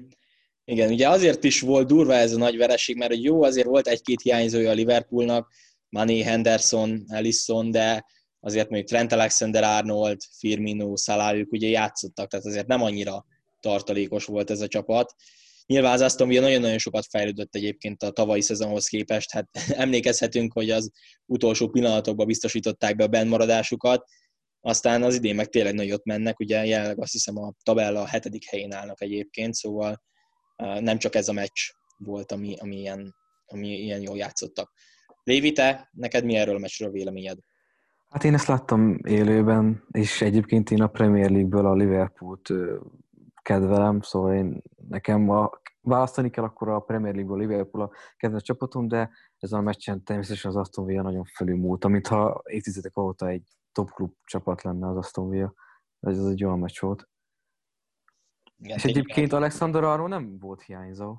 Igen, 0.66 0.92
ugye 0.92 1.10
azért 1.10 1.44
is 1.44 1.62
volt 1.62 1.88
durva 1.88 2.14
ez 2.14 2.34
a 2.34 2.38
nagy 2.38 2.58
vereség, 2.58 2.98
mert 2.98 3.16
jó, 3.16 3.44
azért 3.44 3.68
volt 3.68 3.88
egy-két 3.88 4.22
hiányzója 4.22 4.70
a 4.70 4.74
Liverpoolnak, 4.74 5.52
Manny, 5.90 6.24
Henderson, 6.24 7.04
Ellison, 7.08 7.72
de 7.72 8.06
azért 8.44 8.70
mondjuk 8.70 8.90
Trent 8.90 9.12
Alexander-Arnold, 9.12 10.22
Firmino, 10.38 10.96
Salah, 10.96 11.36
ők 11.36 11.52
ugye 11.52 11.68
játszottak, 11.68 12.30
tehát 12.30 12.46
azért 12.46 12.68
nem 12.68 12.82
annyira 12.82 13.26
tartalékos 13.60 14.26
volt 14.26 14.50
ez 14.50 14.62
a 14.62 14.68
csapat. 14.68 15.16
Nyilván 15.66 15.94
az 15.94 16.02
Aston 16.02 16.28
nagyon-nagyon 16.28 16.78
sokat 16.78 17.06
fejlődött 17.10 17.56
egyébként 17.56 18.04
a 18.04 18.12
tavalyi 18.12 18.42
szezonhoz 18.42 18.88
képest, 18.88 19.32
hát 19.32 19.50
emlékezhetünk, 19.84 20.54
hogy 20.54 20.70
az 20.70 20.92
utolsó 21.26 21.70
pillanatokban 21.70 22.28
biztosították 22.28 22.96
be 22.96 23.04
a 23.04 23.08
bennmaradásukat, 23.08 24.10
aztán 24.62 25.04
az 25.04 25.16
idén 25.16 25.36
meg 25.36 25.50
tényleg 25.50 25.74
nagyot 25.74 26.06
mennek, 26.06 26.40
ugye 26.40 26.66
jelenleg 26.66 27.02
azt 27.02 27.12
hiszem 27.12 27.38
a 27.38 27.54
tabella 27.64 28.02
a 28.02 28.08
hetedik 28.08 28.50
helyén 28.50 28.74
állnak 28.74 29.02
egyébként, 29.02 29.54
szóval 29.54 30.04
nem 30.80 30.98
csak 30.98 31.16
ez 31.16 31.28
a 31.28 31.34
meccs 31.34 31.60
volt, 31.98 32.32
ami, 32.32 32.56
ami, 32.60 32.80
ilyen, 32.80 33.16
ami 33.46 33.68
ilyen 33.68 34.02
jól 34.02 34.18
játszottak. 34.18 34.74
Lévi, 35.24 35.52
te, 35.52 35.90
neked 35.92 36.24
mi 36.24 36.36
erről 36.36 36.56
a 36.56 36.60
meccsről 36.60 36.92
véleményed? 36.92 37.38
Hát 38.14 38.24
én 38.24 38.34
ezt 38.34 38.48
láttam 38.48 38.98
élőben, 39.04 39.84
és 39.92 40.22
egyébként 40.22 40.72
én 40.72 40.82
a 40.82 40.88
Premier 40.88 41.30
League-ből 41.30 41.66
a 41.66 41.74
Liverpoolt 41.74 42.50
kedvelem, 43.42 44.02
szóval 44.02 44.34
én, 44.34 44.62
nekem 44.88 45.30
a, 45.30 45.50
választani 45.82 46.30
kell 46.30 46.44
akkor 46.44 46.70
a 46.70 46.80
Premier 46.80 47.14
League-ből 47.14 47.40
Liverpool 47.40 47.84
a 47.84 47.92
kedvenc 48.18 48.44
csapatom, 48.44 48.88
de 48.88 49.10
ezen 49.38 49.60
a 49.60 49.62
meccsen 49.62 50.04
természetesen 50.04 50.52
az 50.52 50.58
Aston 50.58 50.86
Villa 50.86 51.02
nagyon 51.02 51.24
felülmúlt, 51.24 51.88
mintha 51.88 52.42
évtizedek 52.46 52.98
óta 52.98 53.28
egy 53.28 53.48
top 53.72 53.92
klub 53.92 54.14
csapat 54.24 54.62
lenne 54.62 54.88
az 54.88 54.98
Aston 54.98 55.30
Villa. 55.30 55.54
Ez, 56.00 56.18
ez 56.18 56.26
egy 56.26 56.44
olyan 56.44 56.60
meccs 56.60 56.80
volt. 56.80 57.10
Igen, 58.58 58.78
és 58.78 58.86
egyébként 58.86 59.34
Alexander 59.34 59.84
arról 59.84 60.08
nem 60.08 60.38
volt 60.40 60.62
hiányzó. 60.62 61.16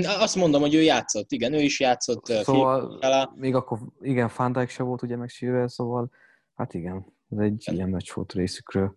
Azt 0.00 0.36
mondom, 0.36 0.60
hogy 0.60 0.74
ő 0.74 0.82
játszott, 0.82 1.32
igen, 1.32 1.52
ő 1.52 1.60
is 1.60 1.80
játszott. 1.80 2.24
Szóval 2.24 3.32
még 3.36 3.54
akkor, 3.54 3.78
igen, 4.00 4.30
Van 4.36 4.52
Dijk 4.52 4.70
se 4.70 4.82
volt 4.82 5.02
ugye 5.02 5.16
megsérülve, 5.16 5.68
szóval 5.68 6.10
hát 6.54 6.74
igen, 6.74 7.14
ez 7.28 7.38
egy 7.38 7.54
igen. 7.60 7.74
ilyen 7.74 7.88
meccs 7.88 8.12
volt 8.12 8.32
részükről. 8.32 8.96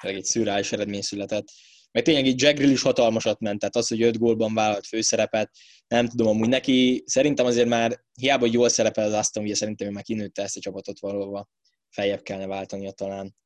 Egy 0.00 0.24
szürreális 0.24 0.72
eredmény 0.72 1.02
született. 1.02 1.46
Meg 1.92 2.02
tényleg 2.02 2.26
így 2.26 2.42
Jack 2.42 2.56
Grill 2.56 2.70
is 2.70 2.82
hatalmasat 2.82 3.40
ment, 3.40 3.58
tehát 3.58 3.76
az, 3.76 3.88
hogy 3.88 4.02
öt 4.02 4.18
gólban 4.18 4.54
vállalt 4.54 4.86
főszerepet, 4.86 5.50
nem 5.88 6.08
tudom, 6.08 6.26
amúgy 6.26 6.48
neki 6.48 7.02
szerintem 7.06 7.46
azért 7.46 7.68
már 7.68 8.04
hiába, 8.12 8.40
hogy 8.40 8.52
jól 8.52 8.68
szerepel 8.68 9.06
az 9.06 9.12
Aston 9.12 9.42
Villa, 9.42 9.54
szerintem 9.56 9.88
ő 9.88 9.90
már 9.90 10.02
kinőtte 10.02 10.42
ezt 10.42 10.56
a 10.56 10.60
csapatot 10.60 11.00
valóban. 11.00 11.48
Feljebb 11.88 12.22
kellene 12.22 12.46
váltania 12.46 12.90
talán. 12.90 13.36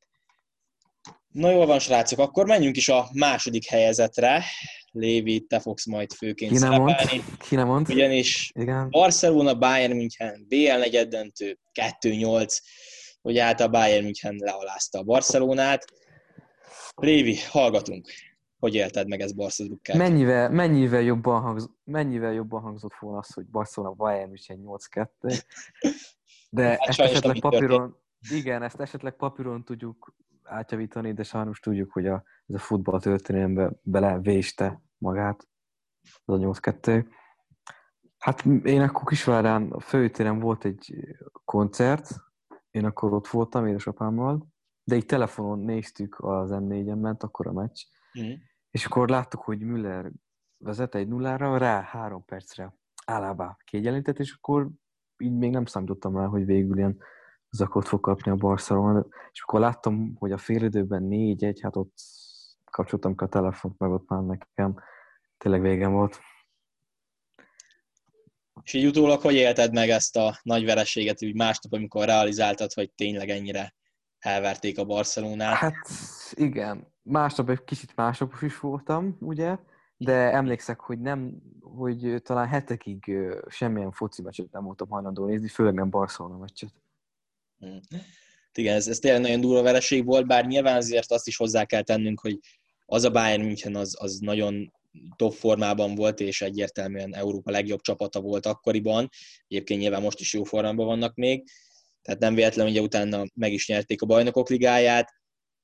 Na 1.27 1.49
jól 1.49 1.65
van, 1.65 1.79
srácok, 1.79 2.19
akkor 2.19 2.45
menjünk 2.45 2.77
is 2.77 2.89
a 2.89 3.07
második 3.13 3.65
helyezetre. 3.65 4.43
Lévi, 4.91 5.41
te 5.41 5.59
fogsz 5.59 5.85
majd 5.85 6.13
főként 6.13 6.51
Ki 6.51 6.57
szerepelni. 6.57 6.93
Mond. 7.11 7.37
Ki 7.37 7.55
nem 7.55 7.67
mond. 7.67 7.89
Ugyanis 7.89 8.51
Igen. 8.53 8.89
Barcelona, 8.89 9.55
Bayern 9.55 9.95
München, 9.95 10.45
BL 10.47 10.77
negyeddöntő, 10.77 11.59
2-8. 12.01 12.57
Ugye 13.21 13.43
hát 13.43 13.59
a 13.59 13.67
Bayern 13.67 14.03
München 14.03 14.35
lealázta 14.35 14.99
a 14.99 15.03
Barcelonát. 15.03 15.85
Lévi, 16.95 17.37
hallgatunk. 17.49 18.07
Hogy 18.59 18.75
élted 18.75 19.07
meg 19.07 19.21
ezt 19.21 19.35
Barca 19.35 19.63
drukkel? 19.63 19.97
Mennyivel, 19.97 20.49
mennyivel, 20.49 21.01
jobban 21.01 21.41
hangz, 21.41 21.69
mennyivel 21.83 22.33
jobban 22.33 22.61
hangzott 22.61 22.93
volna 22.99 23.17
az, 23.17 23.33
hogy 23.33 23.45
Barcelona 23.45 23.93
Bayern 23.93 24.27
München 24.27 24.59
8-2. 24.65 25.41
De 26.49 26.67
hát 26.67 26.79
ezt 26.79 26.99
esetleg 26.99 27.39
papíron, 27.39 27.97
igen, 28.29 28.63
ezt 28.63 28.79
esetleg 28.79 29.15
papíron 29.15 29.63
tudjuk 29.63 30.15
átjavítani, 30.45 31.13
de 31.13 31.23
sajnos 31.23 31.59
tudjuk, 31.59 31.91
hogy 31.91 32.07
a, 32.07 32.23
ez 32.47 32.55
a 32.55 32.59
futball 32.59 32.99
történelembe 32.99 33.71
belevéste 33.81 34.81
magát, 34.97 35.47
az 36.25 36.33
a 36.33 36.47
8-2. 36.47 37.05
Hát 38.17 38.45
én 38.63 38.81
akkor 38.81 39.03
Kisvárán 39.03 39.71
a 39.71 39.79
főtéren 39.79 40.39
volt 40.39 40.65
egy 40.65 40.95
koncert, 41.45 42.09
én 42.71 42.85
akkor 42.85 43.13
ott 43.13 43.27
voltam 43.27 43.67
édesapámmal, 43.67 44.47
de 44.83 44.95
így 44.95 45.05
telefonon 45.05 45.59
néztük 45.59 46.15
az 46.19 46.49
M4-en, 46.53 47.01
ment 47.01 47.23
akkor 47.23 47.47
a 47.47 47.51
meccs, 47.51 47.81
mm. 48.19 48.31
és 48.71 48.85
akkor 48.85 49.09
láttuk, 49.09 49.41
hogy 49.41 49.59
Müller 49.59 50.11
vezet 50.57 50.95
egy 50.95 51.07
nullára, 51.07 51.57
rá 51.57 51.81
három 51.81 52.25
percre 52.25 52.75
állábá 53.05 53.57
kiegyenlített, 53.63 54.19
és 54.19 54.33
akkor 54.33 54.69
így 55.17 55.37
még 55.37 55.51
nem 55.51 55.65
számítottam 55.65 56.17
rá, 56.17 56.25
hogy 56.25 56.45
végül 56.45 56.77
ilyen 56.77 56.97
zakot 57.55 57.87
fog 57.87 57.99
kapni 57.99 58.31
a 58.31 58.35
Barcelona, 58.35 59.05
és 59.31 59.41
akkor 59.41 59.59
láttam, 59.59 60.15
hogy 60.19 60.31
a 60.31 60.37
félidőben 60.37 61.03
négy-egy, 61.03 61.59
hát 61.61 61.75
ott 61.75 61.97
kapcsoltam 62.71 63.13
a 63.17 63.27
telefont, 63.27 63.79
meg 63.79 63.91
ott 63.91 64.09
már 64.09 64.21
nekem 64.21 64.79
tényleg 65.37 65.61
végem 65.61 65.91
volt. 65.91 66.19
És 68.63 68.73
így 68.73 68.85
utólag 68.85 69.21
hogy 69.21 69.33
élted 69.33 69.73
meg 69.73 69.89
ezt 69.89 70.17
a 70.17 70.39
nagy 70.43 70.65
vereséget, 70.65 71.23
úgy 71.23 71.35
másnap, 71.35 71.73
amikor 71.73 72.05
realizáltad, 72.05 72.73
hogy 72.73 72.91
tényleg 72.91 73.29
ennyire 73.29 73.75
elverték 74.19 74.77
a 74.77 74.85
Barcelonát? 74.85 75.55
Hát 75.55 75.87
igen, 76.31 76.87
másnap 77.01 77.49
egy 77.49 77.63
kicsit 77.63 77.95
másnap 77.95 78.33
is 78.41 78.59
voltam, 78.59 79.17
ugye, 79.19 79.57
de 79.97 80.13
emlékszek, 80.13 80.79
hogy 80.79 80.99
nem, 80.99 81.41
hogy 81.61 82.21
talán 82.23 82.47
hetekig 82.47 83.17
semmilyen 83.47 83.91
foci 83.91 84.21
meccset 84.21 84.51
nem 84.51 84.63
voltam 84.63 84.89
hajlandó 84.89 85.25
nézni, 85.25 85.47
főleg 85.47 85.73
nem 85.73 85.89
Barcelona 85.89 86.37
meccset. 86.37 86.73
Hmm. 87.65 88.01
Igen, 88.53 88.75
ez, 88.75 88.87
ez 88.87 88.99
tényleg 88.99 89.21
nagyon 89.21 89.41
durva 89.41 89.61
vereség 89.61 90.05
volt, 90.05 90.27
bár 90.27 90.45
nyilván 90.45 90.75
azért 90.75 91.11
azt 91.11 91.27
is 91.27 91.37
hozzá 91.37 91.65
kell 91.65 91.81
tennünk, 91.81 92.19
hogy 92.19 92.39
az 92.85 93.03
a 93.03 93.11
Bayern 93.11 93.43
München 93.43 93.75
az, 93.75 93.95
az 93.99 94.17
nagyon 94.19 94.73
top 95.15 95.33
formában 95.33 95.95
volt, 95.95 96.19
és 96.19 96.41
egyértelműen 96.41 97.15
Európa 97.15 97.51
legjobb 97.51 97.81
csapata 97.81 98.21
volt 98.21 98.45
akkoriban. 98.45 99.09
Egyébként 99.47 99.79
nyilván 99.79 100.01
most 100.01 100.19
is 100.19 100.33
jó 100.33 100.43
formában 100.43 100.85
vannak 100.85 101.15
még, 101.15 101.43
tehát 102.01 102.19
nem 102.19 102.35
véletlen, 102.35 102.67
hogy 102.67 102.79
utána 102.79 103.23
meg 103.33 103.53
is 103.53 103.67
nyerték 103.67 104.01
a 104.01 104.05
bajnokok 104.05 104.49
ligáját. 104.49 105.13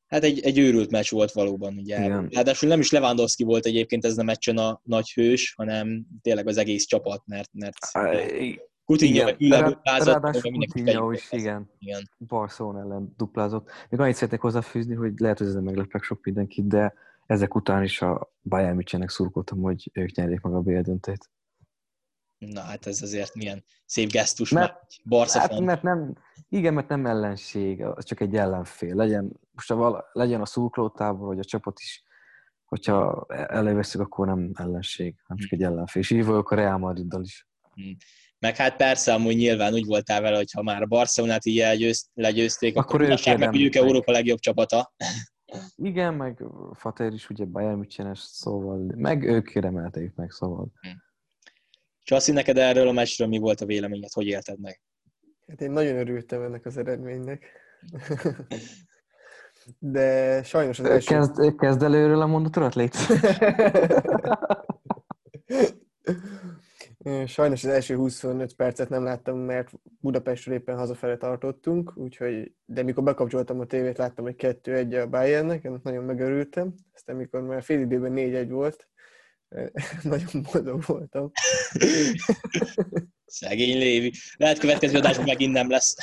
Hát 0.08 0.24
egy, 0.24 0.40
egy 0.40 0.58
őrült 0.58 0.92
meccs 0.92 1.10
volt 1.10 1.32
valóban, 1.32 1.78
ugye. 1.78 2.04
Igen. 2.04 2.28
Ráadásul 2.32 2.70
nem 2.70 2.80
is 2.80 2.92
Lewandowski 2.92 3.44
volt 3.44 3.66
egyébként 3.66 4.06
ez 4.06 4.18
a 4.18 4.24
meccsen 4.24 4.58
a 4.58 4.82
nagy 4.84 5.12
hős, 5.12 5.54
hanem 5.58 6.06
tényleg 6.22 6.48
az 6.48 6.58
egész 6.58 6.86
csapat, 6.86 7.24
mert, 7.26 7.50
mert 7.54 7.78
Coutinho 8.92 9.32
duplázott. 9.70 10.42
Coutinho 10.42 11.12
is, 11.12 11.32
igen. 11.32 11.70
igen. 11.80 12.10
Barcelona 12.18 12.80
ellen 12.80 13.14
duplázott. 13.18 13.70
Még 13.90 14.00
annyit 14.00 14.16
szeretnék 14.16 14.42
hozzáfűzni, 14.42 14.96
hogy 14.96 15.20
lehet, 15.20 15.38
hogy 15.38 15.48
ezzel 15.48 15.62
meglepek 15.62 16.04
sok 16.04 16.24
mindenkit, 16.24 16.68
de 16.68 16.94
ezek 17.26 17.56
után 17.56 17.84
is 17.84 18.02
a 18.02 18.34
Bayern 18.42 18.76
Münchennek 18.76 19.10
szurkoltam, 19.10 19.62
hogy 19.62 19.90
ők 19.94 20.16
nyerjék 20.16 20.42
meg 20.42 20.54
a 20.54 20.60
BL 20.60 20.80
döntét. 20.80 21.30
Na 22.38 22.62
hát 22.62 22.86
ez 22.86 23.02
azért 23.02 23.36
milyen 23.36 23.64
szép 23.86 24.10
gesztus, 24.10 24.50
mert, 24.52 24.76
Barca 25.06 25.40
hát, 25.40 25.60
mert 25.60 25.82
nem, 25.82 26.16
igen, 26.50 26.74
mert 26.74 26.88
nem 26.88 27.06
ellenség, 27.06 27.84
az 27.84 28.06
csak 28.06 28.20
egy 28.20 28.36
ellenfél. 28.36 28.96
Legyen, 28.96 29.40
most 29.52 29.72
a 29.72 29.76
vala, 29.76 30.06
legyen 30.12 30.42
a 30.42 30.46
szurkolótábor, 30.46 31.28
vagy 31.28 31.40
a 31.40 31.44
csapat 31.44 31.80
is, 31.80 32.04
hogyha 32.66 33.26
előveszünk, 33.30 34.06
akkor 34.06 34.28
nem 34.28 34.52
ellenség, 34.54 35.16
hanem 35.24 35.44
csak 35.44 35.52
egy 35.52 35.64
ellenfél. 35.64 36.02
És 36.02 36.10
így 36.10 36.26
vagyok 36.26 36.52
a 36.52 36.56
Real 36.56 36.78
Madriddal 36.78 37.24
is. 37.24 37.48
Meg 38.42 38.56
hát 38.56 38.76
persze, 38.76 39.14
amúgy 39.14 39.36
nyilván 39.36 39.74
úgy 39.74 39.86
voltál 39.86 40.22
vele, 40.22 40.36
hogy 40.36 40.52
ha 40.52 40.62
már 40.62 40.82
a 40.82 40.86
Barcelonát 40.86 41.46
így 41.46 41.60
elgyőzt, 41.60 42.08
legyőzték, 42.14 42.78
akkor, 42.78 43.02
akkor 43.02 43.30
ők 43.32 43.38
meg, 43.38 43.56
ők 43.56 43.76
Európa 43.76 44.12
legjobb 44.12 44.40
csapata. 44.40 44.94
Igen, 45.76 46.14
meg 46.14 46.44
Fater 46.74 47.14
is 47.14 47.30
ugye 47.30 47.46
Bayern 47.46 47.78
Münchenes, 47.78 48.20
szóval, 48.20 48.94
meg 48.96 49.24
ők 49.24 49.52
remelték 49.52 50.16
meg, 50.16 50.32
szóval. 50.32 50.68
Hmm. 50.82 51.04
Csassi, 52.04 52.32
neked 52.32 52.58
erről 52.58 52.88
a 52.88 52.92
meccsről 52.92 53.28
mi 53.28 53.38
volt 53.38 53.62
a 53.62 53.66
véleményed? 53.66 54.12
Hogy 54.12 54.28
élted 54.28 54.60
meg? 54.60 54.82
Hát 55.48 55.62
én 55.62 55.72
nagyon 55.72 55.98
örültem 55.98 56.42
ennek 56.42 56.66
az 56.66 56.78
eredménynek. 56.78 57.46
De 59.80 60.44
sajnos 60.44 60.80
az 60.80 60.86
első... 60.86 61.16
Kezd, 61.16 61.56
kezd 61.56 61.84
előről 61.84 62.22
a 62.22 62.26
mondatodat, 62.28 62.76
légy. 62.76 62.96
Sajnos 67.26 67.64
az 67.64 67.70
első 67.70 67.96
25 67.96 68.56
percet 68.56 68.90
nem 68.90 69.04
láttam, 69.04 69.38
mert 69.38 69.72
Budapestről 70.00 70.56
éppen 70.56 70.78
hazafele 70.78 71.18
tartottunk, 71.18 71.94
úgyhogy, 71.96 72.54
de 72.66 72.84
mikor 72.84 73.04
bekapcsoltam 73.04 73.60
a 73.60 73.66
tévét, 73.66 73.98
láttam, 73.98 74.26
hogy 74.26 74.36
2-1 74.38 75.04
a 75.04 75.08
Bayernnek, 75.08 75.64
ennek 75.64 75.84
nagyon 75.84 76.04
megörültem. 76.04 76.74
Aztán 76.94 77.16
mikor 77.16 77.42
már 77.42 77.64
fél 77.64 77.80
időben 77.80 78.14
4-1 78.16 78.46
volt, 78.50 78.88
nagyon 80.04 80.46
boldog 80.52 80.84
voltam. 80.86 81.32
Szegény 83.26 83.78
Lévi. 83.78 84.12
Lehet 84.38 84.60
következő 84.60 84.98
adásban 84.98 85.26
megint 85.26 85.54
nem 85.54 85.70
lesz. 85.70 85.96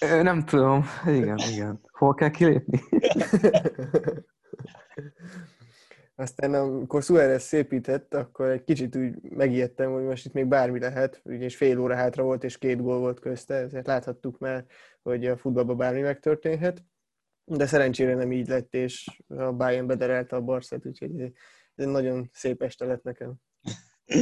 Nem 0.00 0.44
tudom. 0.44 0.84
Igen, 1.06 1.38
igen. 1.52 1.80
Hol 1.92 2.14
kell 2.14 2.30
kilépni? 2.30 2.80
Aztán 6.14 6.54
amikor 6.54 7.02
Suárez 7.02 7.42
szépített, 7.42 8.14
akkor 8.14 8.48
egy 8.48 8.64
kicsit 8.64 8.96
úgy 8.96 9.22
megijedtem, 9.22 9.92
hogy 9.92 10.02
most 10.02 10.26
itt 10.26 10.32
még 10.32 10.46
bármi 10.46 10.78
lehet, 10.78 11.22
és 11.24 11.56
fél 11.56 11.78
óra 11.78 11.94
hátra 11.94 12.22
volt, 12.22 12.44
és 12.44 12.58
két 12.58 12.82
gól 12.82 12.98
volt 12.98 13.20
közte, 13.20 13.54
ezért 13.54 13.86
láthattuk 13.86 14.38
már, 14.38 14.64
hogy 15.02 15.26
a 15.26 15.36
futballban 15.36 15.76
bármi 15.76 16.00
megtörténhet. 16.00 16.84
De 17.44 17.66
szerencsére 17.66 18.14
nem 18.14 18.32
így 18.32 18.48
lett, 18.48 18.74
és 18.74 19.22
a 19.28 19.52
Bayern 19.52 19.86
bederelte 19.86 20.36
a 20.36 20.40
Barszát, 20.40 20.86
úgyhogy 20.86 21.20
ez 21.20 21.30
egy 21.74 21.88
nagyon 21.88 22.30
szép 22.32 22.62
este 22.62 22.84
lett 22.84 23.02
nekem. 23.02 23.34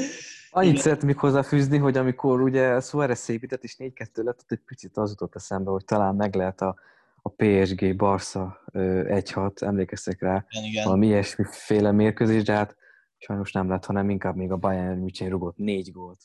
Annyit 0.50 0.76
szeretném 0.76 1.06
még 1.06 1.18
hozzáfűzni, 1.18 1.78
hogy 1.78 1.96
amikor 1.96 2.40
ugye 2.40 2.80
Suárez 2.80 3.18
szépített, 3.18 3.64
és 3.64 3.76
4-2 3.78 3.94
lett, 4.12 4.40
ott 4.40 4.50
egy 4.50 4.62
picit 4.66 4.96
az 4.96 5.10
jutott 5.10 5.34
eszembe, 5.34 5.70
hogy 5.70 5.84
talán 5.84 6.14
meg 6.14 6.34
lehet 6.34 6.60
a, 6.60 6.76
a 7.22 7.28
PSG, 7.28 7.96
Barca 7.96 8.60
1-6, 8.72 9.62
emlékeztek 9.62 10.20
rá, 10.20 10.44
Igen, 10.48 10.64
igen. 10.64 10.84
valami 10.84 11.06
ilyesmiféle 11.06 11.92
mérkőzés, 11.92 12.42
de 12.42 12.52
hát 12.52 12.76
sajnos 13.18 13.52
nem 13.52 13.68
lett, 13.68 13.84
hanem 13.84 14.10
inkább 14.10 14.36
még 14.36 14.50
a 14.50 14.56
Bayern 14.56 14.98
München 14.98 15.28
rugott 15.28 15.56
négy 15.56 15.90
gólt. 15.90 16.20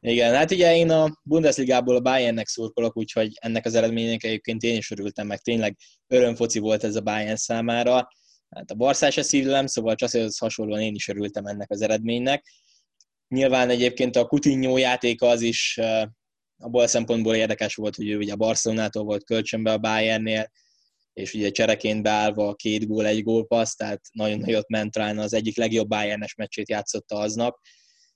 Igen, 0.00 0.34
hát 0.34 0.50
ugye 0.50 0.76
én 0.76 0.90
a 0.90 1.18
Bundesligából 1.22 1.96
a 1.96 2.00
Bayernnek 2.00 2.46
szurkolok, 2.46 2.96
úgyhogy 2.96 3.32
ennek 3.40 3.66
az 3.66 3.74
eredménynek 3.74 4.24
egyébként 4.24 4.62
én 4.62 4.76
is 4.76 4.90
örültem, 4.90 5.26
meg 5.26 5.38
tényleg 5.38 5.76
örömfoci 6.06 6.58
volt 6.58 6.84
ez 6.84 6.96
a 6.96 7.00
Bayern 7.00 7.36
számára. 7.36 8.08
Hát 8.48 8.70
a 8.70 8.74
Barszás 8.74 9.14
se 9.14 9.22
szívlem, 9.22 9.66
szóval 9.66 9.94
Csasszhoz 9.94 10.38
hasonlóan 10.38 10.80
én 10.80 10.94
is 10.94 11.08
örültem 11.08 11.46
ennek 11.46 11.70
az 11.70 11.80
eredménynek. 11.80 12.44
Nyilván 13.28 13.70
egyébként 13.70 14.16
a 14.16 14.26
Coutinho 14.26 14.76
játéka 14.76 15.26
az 15.26 15.40
is 15.40 15.80
abból 16.58 16.82
a 16.82 16.86
szempontból 16.86 17.34
érdekes 17.34 17.74
volt, 17.74 17.96
hogy 17.96 18.08
ő 18.08 18.16
ugye 18.16 18.32
a 18.32 18.36
Barcelonától 18.36 19.04
volt 19.04 19.24
kölcsönbe 19.24 19.72
a 19.72 19.78
Bayernnél, 19.78 20.50
és 21.12 21.34
ugye 21.34 21.50
csereként 21.50 22.02
beállva 22.02 22.54
két 22.54 22.86
gól, 22.86 23.06
egy 23.06 23.22
gólpassz, 23.22 23.74
tehát 23.74 24.00
nagyon 24.12 24.38
nagyot 24.38 24.68
ment 24.68 24.96
rá, 24.96 25.12
az 25.12 25.32
egyik 25.32 25.56
legjobb 25.56 25.88
Bayernes 25.88 26.34
meccsét 26.34 26.68
játszotta 26.68 27.16
aznap, 27.16 27.58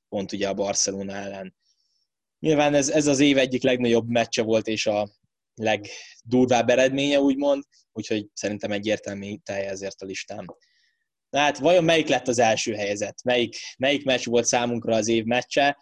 pont 0.09 0.33
ugye 0.33 0.49
a 0.49 0.55
Barcelona 0.55 1.13
ellen. 1.13 1.55
Nyilván 2.39 2.75
ez, 2.75 2.89
ez 2.89 3.07
az 3.07 3.21
év 3.21 3.39
egyik 3.39 3.63
legnagyobb 3.63 4.09
meccse 4.09 4.43
volt, 4.43 4.67
és 4.67 4.87
a 4.87 5.11
legdurvább 5.55 6.69
eredménye, 6.69 7.21
úgymond, 7.21 7.63
úgyhogy 7.93 8.27
szerintem 8.35 8.73
egyértelmű 8.73 9.37
telje 9.37 9.71
ezért 9.71 10.03
a 10.03 10.07
listám. 10.07 10.45
Na 11.31 11.39
hát 11.39 11.59
vajon 11.59 11.85
melyik 11.85 12.09
lett 12.09 12.29
az 12.29 12.39
első 12.39 12.75
helyzet? 12.75 13.23
Melyik, 13.25 13.57
melyik 13.79 14.05
meccs 14.05 14.25
volt 14.25 14.45
számunkra 14.45 14.95
az 14.95 15.09
év 15.09 15.25
meccse? 15.25 15.79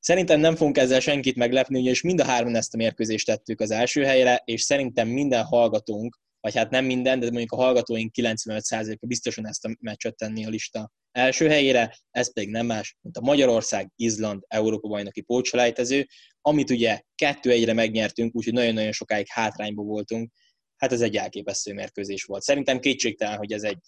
Szerintem 0.00 0.40
nem 0.40 0.56
fogunk 0.56 0.78
ezzel 0.78 1.00
senkit 1.00 1.36
meglepni, 1.36 1.78
ugyanis 1.80 2.02
mind 2.02 2.20
a 2.20 2.24
hárman 2.24 2.54
ezt 2.54 2.74
a 2.74 2.76
mérkőzést 2.76 3.26
tettük 3.26 3.60
az 3.60 3.70
első 3.70 4.04
helyre, 4.04 4.42
és 4.44 4.62
szerintem 4.62 5.08
minden 5.08 5.44
hallgatónk, 5.44 6.18
vagy 6.40 6.56
hát 6.56 6.70
nem 6.70 6.84
minden, 6.84 7.20
de 7.20 7.30
mondjuk 7.30 7.52
a 7.52 7.56
hallgatóink 7.56 8.14
95%-a 8.18 9.06
biztosan 9.06 9.46
ezt 9.46 9.64
a 9.64 9.76
meccset 9.80 10.16
tenni 10.16 10.44
a 10.44 10.48
lista 10.48 10.92
első 11.12 11.48
helyére, 11.48 11.96
ez 12.10 12.32
pedig 12.32 12.50
nem 12.50 12.66
más, 12.66 12.96
mint 13.00 13.16
a 13.16 13.20
Magyarország-Izland 13.20 14.42
Európa-bajnoki 14.48 15.20
pótselejtező, 15.20 16.06
amit 16.40 16.70
ugye 16.70 17.00
kettő 17.14 17.50
egyre 17.50 17.72
megnyertünk, 17.72 18.34
úgyhogy 18.34 18.52
nagyon-nagyon 18.52 18.92
sokáig 18.92 19.26
hátrányba 19.28 19.82
voltunk. 19.82 20.32
Hát 20.76 20.92
ez 20.92 21.00
egy 21.00 21.16
elképesztő 21.16 21.74
mérkőzés 21.74 22.24
volt. 22.24 22.42
Szerintem 22.42 22.80
kétségtelen, 22.80 23.36
hogy 23.36 23.52
ez 23.52 23.62
egy, 23.62 23.78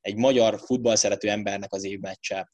egy 0.00 0.16
magyar 0.16 0.60
futball 0.64 0.96
szerető 0.96 1.28
embernek 1.28 1.72
az 1.72 1.84
évmeccse. 1.84 2.52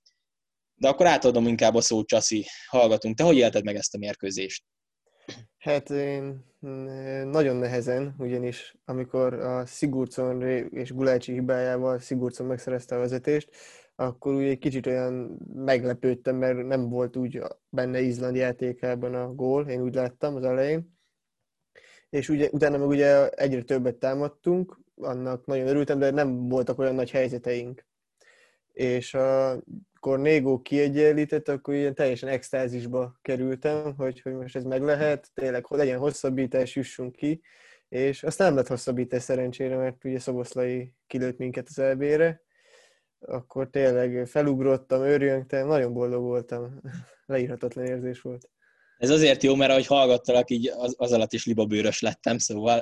De 0.83 0.89
akkor 0.89 1.07
átadom 1.07 1.47
inkább 1.47 1.75
a 1.75 1.81
szót, 1.81 2.07
Csaszi, 2.07 2.45
hallgatunk. 2.67 3.17
Te 3.17 3.25
hogy 3.25 3.37
élted 3.37 3.65
meg 3.65 3.75
ezt 3.75 3.95
a 3.95 3.99
mérkőzést? 3.99 4.65
Hát 5.59 5.91
én 5.91 6.45
mm, 6.67 7.31
nagyon 7.31 7.57
nehezen, 7.57 8.15
ugyanis 8.19 8.75
amikor 8.85 9.35
a 9.35 9.67
Sigurdsson 9.67 10.43
és 10.71 10.93
Gulácsi 10.93 11.33
hibájával 11.33 11.99
Sigurdsson 11.99 12.47
megszerezte 12.47 12.95
a 12.95 12.99
vezetést, 12.99 13.51
akkor 13.95 14.35
úgy 14.35 14.45
egy 14.45 14.59
kicsit 14.59 14.87
olyan 14.87 15.39
meglepődtem, 15.55 16.37
mert 16.37 16.67
nem 16.67 16.89
volt 16.89 17.17
úgy 17.17 17.43
benne 17.69 18.01
Izland 18.01 18.37
játékában 18.37 19.15
a 19.15 19.35
gól, 19.35 19.69
én 19.69 19.83
úgy 19.83 19.95
láttam 19.95 20.37
az 20.37 20.45
elején. 20.45 20.99
És 22.11 22.29
ugye, 22.29 22.49
utána 22.53 22.79
meg 22.79 22.89
ugye 22.89 23.29
egyre 23.29 23.63
többet 23.63 23.97
támadtunk, 23.97 24.79
annak 24.95 25.47
nagyon 25.47 25.67
örültem, 25.67 25.99
de 25.99 26.11
nem 26.11 26.49
voltak 26.49 26.79
olyan 26.79 26.95
nagy 26.95 27.11
helyzeteink. 27.11 27.87
És 28.73 29.17
akkor 30.05 30.19
Négó 30.19 30.63
kiegyenlített, 30.63 31.49
akkor 31.49 31.75
ilyen 31.75 31.95
teljesen 31.95 32.29
extázisba 32.29 33.19
kerültem, 33.23 33.95
hogy, 33.97 34.21
hogy 34.21 34.33
most 34.33 34.57
ez 34.57 34.65
meg 34.65 34.83
lehet, 34.83 35.31
tényleg 35.35 35.67
legyen 35.69 35.99
hosszabbítás, 35.99 36.77
jussunk 36.77 37.17
ki, 37.17 37.41
és 37.89 38.23
aztán 38.23 38.47
nem 38.47 38.57
lett 38.57 38.67
hosszabbítás 38.67 39.23
szerencsére, 39.23 39.77
mert 39.77 40.05
ugye 40.05 40.19
Szoboszlai 40.19 40.95
kilőtt 41.07 41.39
minket 41.39 41.67
az 41.69 41.79
elbére, 41.79 42.43
akkor 43.19 43.71
tényleg 43.71 44.27
felugrottam, 44.27 45.03
őrjöngtem, 45.03 45.67
nagyon 45.67 45.93
boldog 45.93 46.23
voltam. 46.23 46.81
Leírhatatlan 47.27 47.85
érzés 47.85 48.21
volt. 48.21 48.51
Ez 48.99 49.11
azért 49.11 49.43
jó, 49.43 49.55
mert 49.55 49.71
ahogy 49.71 49.87
hallgattalak, 49.87 50.51
így 50.51 50.69
az, 50.69 50.95
az 50.99 51.13
alatt 51.13 51.33
is 51.33 51.47
libabőrös 51.47 52.01
lettem, 52.01 52.39
szóval 52.39 52.81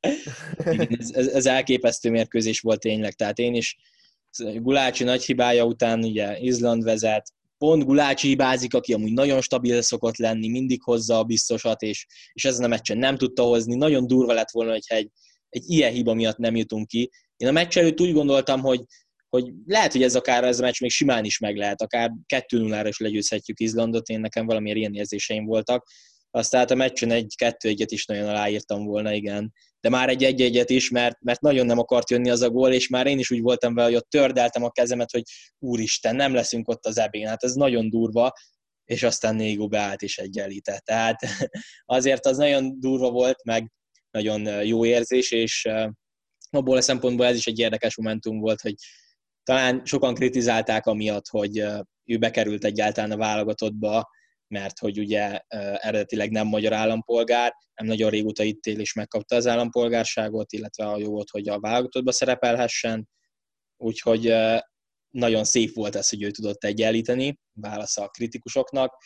ez, 0.98 1.10
ez, 1.12 1.26
ez 1.26 1.46
elképesztő 1.46 2.10
mérkőzés 2.10 2.60
volt 2.60 2.80
tényleg. 2.80 3.12
Tehát 3.12 3.38
én 3.38 3.54
is 3.54 3.76
Gulácsi 4.38 5.04
nagy 5.04 5.24
hibája 5.24 5.64
után 5.64 6.04
ugye 6.04 6.38
Izland 6.38 6.82
vezet, 6.82 7.32
pont 7.58 7.84
Gulácsi 7.84 8.28
hibázik, 8.28 8.74
aki 8.74 8.92
amúgy 8.92 9.12
nagyon 9.12 9.40
stabil 9.40 9.82
szokott 9.82 10.16
lenni, 10.16 10.48
mindig 10.48 10.82
hozza 10.82 11.18
a 11.18 11.24
biztosat, 11.24 11.82
és, 11.82 12.06
és 12.32 12.44
ezen 12.44 12.64
a 12.64 12.68
meccsen 12.68 12.98
nem 12.98 13.16
tudta 13.16 13.42
hozni. 13.42 13.74
Nagyon 13.74 14.06
durva 14.06 14.32
lett 14.32 14.50
volna, 14.50 14.70
hogyha 14.70 14.94
egy, 14.94 15.10
egy 15.48 15.64
ilyen 15.66 15.92
hiba 15.92 16.14
miatt 16.14 16.36
nem 16.36 16.56
jutunk 16.56 16.86
ki. 16.86 17.10
Én 17.36 17.48
a 17.48 17.52
meccs 17.52 17.78
előtt 17.78 18.00
úgy 18.00 18.12
gondoltam, 18.12 18.60
hogy 18.60 18.80
hogy 19.28 19.52
lehet, 19.66 19.92
hogy 19.92 20.02
ez 20.02 20.16
akár 20.16 20.44
ez 20.44 20.58
a 20.58 20.62
meccs 20.62 20.80
még 20.80 20.90
simán 20.90 21.24
is 21.24 21.38
meg 21.38 21.56
lehet, 21.56 21.82
akár 21.82 22.12
2 22.26 22.58
0 22.58 22.88
is 22.88 22.98
legyőzhetjük 22.98 23.60
Izlandot, 23.60 24.08
én 24.08 24.20
nekem 24.20 24.46
valamiért 24.46 24.78
ilyen 24.78 24.94
érzéseim 24.94 25.44
voltak. 25.44 25.86
Aztán 26.36 26.60
hát 26.60 26.70
a 26.70 26.74
meccsen 26.74 27.10
egy 27.10 27.34
kettő 27.36 27.68
egyet 27.68 27.90
is 27.90 28.06
nagyon 28.06 28.28
aláírtam 28.28 28.84
volna, 28.84 29.12
igen. 29.12 29.52
De 29.80 29.88
már 29.88 30.08
egy 30.08 30.24
egy 30.24 30.40
egyet 30.40 30.70
is, 30.70 30.90
mert, 30.90 31.20
mert 31.20 31.40
nagyon 31.40 31.66
nem 31.66 31.78
akart 31.78 32.10
jönni 32.10 32.30
az 32.30 32.40
a 32.40 32.50
gól, 32.50 32.72
és 32.72 32.88
már 32.88 33.06
én 33.06 33.18
is 33.18 33.30
úgy 33.30 33.40
voltam 33.40 33.74
vele, 33.74 33.86
hogy 33.86 33.96
ott 33.96 34.10
tördeltem 34.10 34.64
a 34.64 34.70
kezemet, 34.70 35.10
hogy 35.10 35.22
úristen, 35.58 36.16
nem 36.16 36.34
leszünk 36.34 36.68
ott 36.68 36.86
az 36.86 36.98
ebén. 36.98 37.26
Hát 37.26 37.42
ez 37.42 37.52
nagyon 37.52 37.90
durva, 37.90 38.32
és 38.84 39.02
aztán 39.02 39.34
Négó 39.34 39.68
beállt 39.68 40.02
és 40.02 40.18
egyenlített. 40.18 40.84
Tehát 40.84 41.16
azért 41.84 42.26
az 42.26 42.36
nagyon 42.36 42.80
durva 42.80 43.10
volt, 43.10 43.44
meg 43.44 43.72
nagyon 44.10 44.64
jó 44.64 44.84
érzés, 44.84 45.30
és 45.30 45.68
abból 46.50 46.76
a 46.76 46.80
szempontból 46.80 47.26
ez 47.26 47.36
is 47.36 47.46
egy 47.46 47.58
érdekes 47.58 47.96
momentum 47.96 48.38
volt, 48.38 48.60
hogy 48.60 48.74
talán 49.42 49.82
sokan 49.84 50.14
kritizálták 50.14 50.86
amiatt, 50.86 51.28
hogy 51.28 51.64
ő 52.04 52.18
bekerült 52.18 52.64
egyáltalán 52.64 53.10
a 53.10 53.16
válogatottba, 53.16 54.14
mert 54.48 54.78
hogy 54.78 54.98
ugye 54.98 55.40
eredetileg 55.76 56.30
nem 56.30 56.46
magyar 56.46 56.72
állampolgár, 56.72 57.52
nem 57.74 57.86
nagyon 57.86 58.10
régóta 58.10 58.42
itt 58.42 58.64
él 58.64 58.80
és 58.80 58.92
megkapta 58.92 59.36
az 59.36 59.46
állampolgárságot, 59.46 60.52
illetve 60.52 60.86
a 60.86 60.98
jogot, 60.98 61.30
hogy 61.30 61.48
a 61.48 61.60
válogatottba 61.60 62.12
szerepelhessen. 62.12 63.08
Úgyhogy 63.76 64.34
nagyon 65.10 65.44
szép 65.44 65.74
volt 65.74 65.96
ez, 65.96 66.08
hogy 66.08 66.22
ő 66.22 66.30
tudott 66.30 66.64
egyenlíteni, 66.64 67.38
válasz 67.52 67.96
a 67.96 68.08
kritikusoknak 68.08 68.96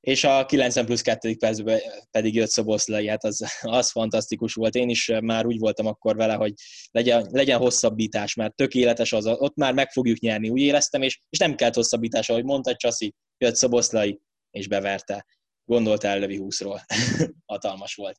és 0.00 0.24
a 0.24 0.46
90 0.46 0.84
plusz 0.84 1.00
2. 1.00 1.36
percben 1.36 1.80
pedig 2.10 2.34
jött 2.34 2.48
Szoboszlai, 2.48 3.08
hát 3.08 3.24
az, 3.24 3.44
az 3.60 3.90
fantasztikus 3.90 4.54
volt. 4.54 4.74
Én 4.74 4.88
is 4.88 5.12
már 5.20 5.46
úgy 5.46 5.58
voltam 5.58 5.86
akkor 5.86 6.16
vele, 6.16 6.34
hogy 6.34 6.52
legyen, 6.90 7.28
legyen 7.30 7.58
hosszabbítás, 7.58 8.34
mert 8.34 8.54
tökéletes 8.54 9.12
az, 9.12 9.26
ott 9.26 9.56
már 9.56 9.74
meg 9.74 9.90
fogjuk 9.90 10.18
nyerni, 10.18 10.48
úgy 10.48 10.60
éreztem, 10.60 11.02
és, 11.02 11.20
és 11.30 11.38
nem 11.38 11.54
kellett 11.54 11.74
hosszabbítás, 11.74 12.28
ahogy 12.28 12.44
mondta 12.44 12.76
Csaszi, 12.76 13.14
jött 13.38 13.54
Szoboszlai, 13.54 14.20
és 14.50 14.68
beverte. 14.68 15.26
Gondolt 15.64 16.04
el 16.04 16.18
Levi 16.18 16.38
20-ról. 16.42 16.80
Hatalmas 17.46 17.94
volt. 17.94 18.18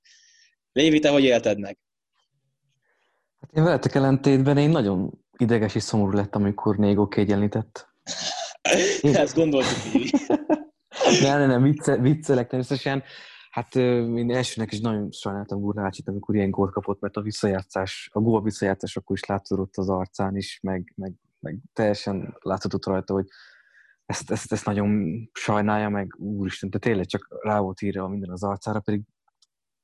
Lévi, 0.72 1.00
te 1.00 1.10
hogy 1.10 1.24
élted 1.24 1.60
meg? 1.60 1.78
Hát 3.42 3.52
én 3.54 3.64
veletek 3.64 3.96
ellentétben 3.96 4.58
én 4.58 4.70
nagyon 4.70 5.24
ideges 5.38 5.76
és 5.76 5.84
szomorú 5.84 6.12
lettem, 6.12 6.42
amikor 6.42 6.78
Négó 6.78 7.08
kiegyenlített. 7.08 7.88
Én... 9.02 9.16
Ezt 9.24 9.36
gondoltuk, 9.36 9.94
Lévi. 9.94 10.10
nem, 11.22 11.40
nem, 11.40 11.48
nem, 11.48 11.64
vicce, 11.64 11.98
viccelek 11.98 12.48
természetesen. 12.48 13.04
Hát 13.50 13.76
én 13.76 14.32
elsőnek 14.32 14.72
is 14.72 14.80
nagyon 14.80 15.12
sajnáltam 15.12 15.60
Gurnácsit, 15.60 16.08
amikor 16.08 16.36
ilyen 16.36 16.50
gólt 16.50 16.72
kapott, 16.72 17.00
mert 17.00 17.18
a 17.18 17.22
visszajátszás, 17.22 18.10
a 18.14 18.20
gól 18.20 18.42
visszajátszás 18.42 18.96
akkor 18.96 19.16
is 19.16 19.26
látszott 19.26 19.78
az 19.78 19.90
arcán 19.90 20.36
is, 20.36 20.60
meg, 20.62 20.94
meg, 20.96 21.14
meg 21.40 21.58
teljesen 21.74 22.38
láthatott 22.40 22.86
rajta, 22.86 23.14
hogy 23.14 23.26
ezt, 24.10 24.32
ezt, 24.32 24.52
ezt 24.52 24.66
nagyon 24.66 25.30
sajnálja, 25.34 25.90
meg 25.90 26.16
úristen, 26.18 26.70
de 26.70 26.78
tényleg 26.78 27.06
csak 27.06 27.38
rá 27.42 27.60
volt 27.60 27.82
írva 27.82 28.08
minden 28.08 28.30
az 28.30 28.44
arcára, 28.44 28.80
pedig 28.80 29.02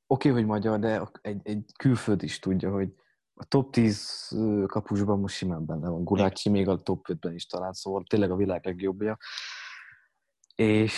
oké, 0.07 0.29
okay, 0.29 0.41
hogy 0.41 0.49
magyar, 0.49 0.79
de 0.79 1.01
egy, 1.21 1.39
egy 1.43 1.71
külföld 1.77 2.23
is 2.23 2.39
tudja, 2.39 2.71
hogy 2.71 2.93
a 3.33 3.45
top 3.45 3.71
10 3.71 4.29
kapusban 4.65 5.19
most 5.19 5.35
simán 5.35 5.65
benne 5.65 5.89
van. 5.89 6.03
Gulácsi 6.03 6.49
még 6.49 6.67
a 6.67 6.81
top 6.81 7.05
5-ben 7.09 7.33
is 7.33 7.45
talán, 7.45 7.73
szóval 7.73 8.03
tényleg 8.03 8.31
a 8.31 8.35
világ 8.35 8.65
legjobbja. 8.65 9.17
És 10.55 10.93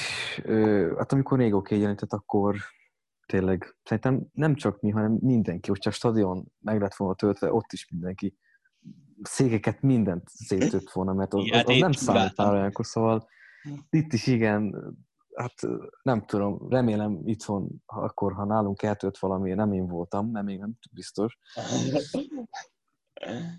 hát 0.97 1.11
amikor 1.11 1.37
Négó 1.37 1.61
kiegyenlített, 1.61 2.13
akkor 2.13 2.55
tényleg 3.25 3.77
szerintem 3.83 4.27
nem 4.31 4.55
csak 4.55 4.81
mi, 4.81 4.89
hanem 4.89 5.17
mindenki, 5.21 5.69
hogyha 5.69 5.89
a 5.89 5.93
stadion 5.93 6.51
meg 6.59 6.81
lett 6.81 6.95
volna 6.95 7.15
töltve, 7.15 7.53
ott 7.53 7.71
is 7.71 7.89
mindenki 7.89 8.37
székeket 9.21 9.81
mindent 9.81 10.29
széttört 10.29 10.91
volna, 10.91 11.13
mert 11.13 11.33
az, 11.33 11.43
az, 11.51 11.63
az 11.65 11.79
nem 11.79 11.91
számít 11.91 12.37
már 12.37 12.53
olyankor, 12.53 12.85
szóval 12.85 13.27
itt 13.89 14.13
is 14.13 14.27
igen, 14.27 14.75
hát 15.35 15.53
nem 16.01 16.25
tudom, 16.25 16.69
remélem 16.69 17.21
itthon, 17.23 17.69
akkor 17.85 18.33
ha 18.33 18.45
nálunk 18.45 18.81
eltört 18.81 19.19
valami, 19.19 19.53
nem 19.53 19.73
én 19.73 19.87
voltam, 19.87 20.31
nem 20.31 20.47
én, 20.47 20.59
nem 20.59 20.77
biztos. 20.91 21.37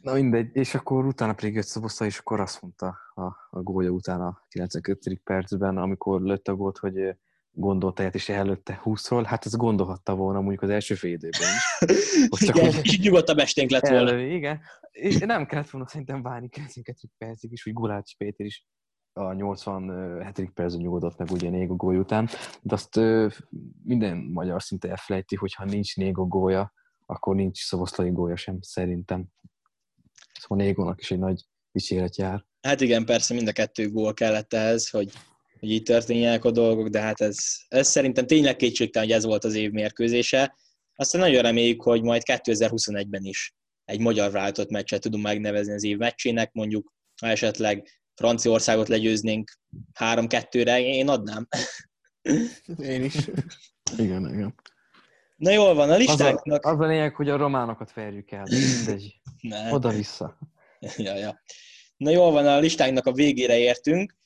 Na 0.02 0.12
mindegy, 0.12 0.56
és 0.56 0.74
akkor 0.74 1.06
utána 1.06 1.32
pedig 1.32 1.54
jött 1.54 1.66
Szoboszla, 1.66 2.06
és 2.06 2.18
akkor 2.18 2.40
azt 2.40 2.62
mondta 2.62 2.96
a, 3.14 3.22
a 3.50 3.62
gólya 3.62 3.90
után 3.90 4.20
a 4.20 4.44
92. 4.48 5.20
percben, 5.24 5.76
amikor 5.76 6.22
lőtt 6.22 6.48
a 6.48 6.54
gólt, 6.54 6.78
hogy 6.78 7.16
gondolta 7.58 8.02
ilyet, 8.02 8.14
és 8.14 8.28
előtte 8.28 8.80
20-ról, 8.84 9.24
hát 9.26 9.46
ez 9.46 9.54
gondolhatta 9.54 10.14
volna 10.14 10.40
mondjuk 10.40 10.62
az 10.62 10.70
első 10.70 10.94
fél 10.94 11.12
időben 11.12 11.48
is. 11.78 12.40
igen, 12.40 12.72
hogy 12.72 12.98
nyugodtabb 13.02 13.38
esténk 13.38 13.70
lett 13.70 13.88
volna. 13.88 14.10
Elő, 14.10 14.32
igen, 14.32 14.60
és 14.90 15.18
nem 15.18 15.46
kellett 15.46 15.70
volna 15.70 15.88
szerintem 15.88 16.22
várni 16.22 16.48
92. 16.48 17.08
percig 17.18 17.52
is, 17.52 17.62
hogy 17.62 17.72
Gulács 17.72 18.16
Péter 18.16 18.46
is 18.46 18.66
a 19.12 19.32
87. 19.32 20.50
percben 20.54 20.82
nyugodott 20.82 21.18
meg 21.18 21.30
ugye 21.30 21.50
Négo 21.50 21.76
gólya 21.76 21.98
után, 21.98 22.28
de 22.62 22.74
azt 22.74 23.00
minden 23.84 24.16
magyar 24.16 24.62
szinte 24.62 24.88
elfelejti, 24.88 25.36
hogy 25.36 25.54
ha 25.54 25.64
nincs 25.64 25.96
Négo 25.96 26.26
gólya, 26.26 26.72
akkor 27.06 27.34
nincs 27.34 27.64
Szoboszlai 27.64 28.10
gólya 28.10 28.36
sem 28.36 28.58
szerintem. 28.60 29.24
Szóval 30.40 30.64
Négónak 30.64 31.00
is 31.00 31.10
egy 31.10 31.18
nagy 31.18 31.44
dicséret 31.72 32.16
jár. 32.16 32.44
Hát 32.60 32.80
igen, 32.80 33.04
persze 33.04 33.34
mind 33.34 33.48
a 33.48 33.52
kettő 33.52 33.90
gól 33.90 34.14
kellett 34.14 34.52
ehhez, 34.52 34.90
hogy, 34.90 35.12
hogy 35.60 35.70
így 35.70 35.82
történjenek 35.82 36.44
a 36.44 36.50
dolgok, 36.50 36.88
de 36.88 37.00
hát 37.00 37.20
ez, 37.20 37.36
ez 37.68 37.88
szerintem 37.88 38.26
tényleg 38.26 38.56
kétségtelen, 38.56 39.08
hogy 39.08 39.16
ez 39.16 39.24
volt 39.24 39.44
az 39.44 39.54
év 39.54 39.70
mérkőzése. 39.70 40.56
Aztán 40.94 41.20
nagyon 41.20 41.42
reméljük, 41.42 41.82
hogy 41.82 42.02
majd 42.02 42.22
2021-ben 42.24 43.24
is 43.24 43.54
egy 43.84 44.00
magyar 44.00 44.30
váltott 44.30 44.70
meccset 44.70 45.00
tudunk 45.00 45.24
megnevezni 45.24 45.72
az 45.72 45.84
év 45.84 45.96
meccsének, 45.96 46.52
mondjuk 46.52 46.92
ha 47.20 47.26
esetleg 47.26 47.88
Franciaországot 48.14 48.88
legyőznénk 48.88 49.50
3-2-re, 50.00 50.80
én 50.80 51.08
adnám. 51.08 51.48
Én 52.78 53.04
is. 53.04 53.14
Igen, 53.96 54.34
igen. 54.34 54.54
Na 55.36 55.50
jól 55.50 55.74
van, 55.74 55.90
a 55.90 55.96
listáknak... 55.96 56.64
Az 56.64 56.72
a, 56.72 56.74
az 56.74 56.80
a 56.80 56.86
lényeg, 56.86 57.14
hogy 57.14 57.28
a 57.28 57.36
románokat 57.36 57.92
verjük 57.92 58.30
el, 58.30 58.44
mindegy. 58.50 59.20
Oda-vissza. 59.74 60.38
Ja, 60.96 61.14
ja. 61.14 61.40
Na 61.96 62.10
jól 62.10 62.30
van, 62.30 62.46
a 62.46 62.58
listánknak 62.58 63.06
a 63.06 63.12
végére 63.12 63.58
értünk. 63.58 64.16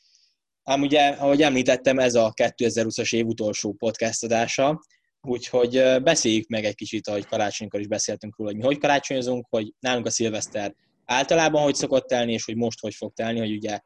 Ám 0.64 0.80
ugye, 0.82 1.08
ahogy 1.08 1.42
említettem, 1.42 1.98
ez 1.98 2.14
a 2.14 2.32
2020-as 2.34 3.14
év 3.14 3.26
utolsó 3.26 3.72
podcast 3.72 4.24
adása, 4.24 4.80
úgyhogy 5.20 6.02
beszéljük 6.02 6.48
meg 6.48 6.64
egy 6.64 6.74
kicsit, 6.74 7.08
ahogy 7.08 7.26
karácsonykor 7.26 7.80
is 7.80 7.86
beszéltünk 7.86 8.36
róla, 8.36 8.50
hogy 8.50 8.58
mi 8.60 8.66
hogy 8.66 8.78
karácsonyozunk, 8.78 9.46
hogy 9.50 9.72
nálunk 9.80 10.06
a 10.06 10.10
szilveszter 10.10 10.74
általában 11.04 11.62
hogy 11.62 11.74
szokott 11.74 12.06
telni, 12.06 12.32
és 12.32 12.44
hogy 12.44 12.56
most 12.56 12.80
hogy 12.80 12.94
fog 12.94 13.12
telni, 13.12 13.38
hogy 13.38 13.52
ugye 13.52 13.80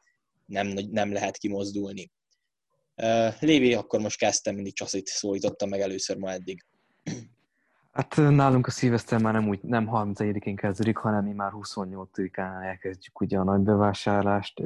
nem, 0.45 0.73
nem 0.91 1.13
lehet 1.13 1.37
kimozdulni. 1.37 2.11
Lévi, 3.39 3.73
akkor 3.73 3.99
most 3.99 4.17
kezdtem, 4.17 4.55
mindig 4.55 4.75
Csasszit 4.75 5.07
szólítottam 5.07 5.69
meg 5.69 5.81
először 5.81 6.17
ma 6.17 6.31
eddig. 6.31 6.65
Hát 7.97 8.15
nálunk 8.15 8.67
a 8.67 8.71
szilveszter 8.71 9.21
már 9.21 9.33
nem 9.33 9.47
úgy, 9.47 9.59
nem 9.61 9.89
31-én 9.91 10.55
kezdődik, 10.55 10.97
hanem 10.97 11.23
mi 11.23 11.31
már 11.31 11.51
28-án 11.53 12.63
elkezdjük 12.63 13.21
ugye 13.21 13.37
a 13.37 13.43
nagy 13.43 13.59
bevásárlást, 13.59 14.61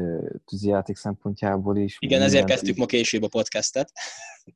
tűzijáték 0.45 0.95
szempontjából 0.95 1.77
is. 1.77 1.97
Igen, 1.99 2.21
ezért 2.21 2.45
kezdtük 2.45 2.77
ma 2.77 2.85
később 2.85 3.23
a 3.23 3.27
podcastet. 3.27 3.91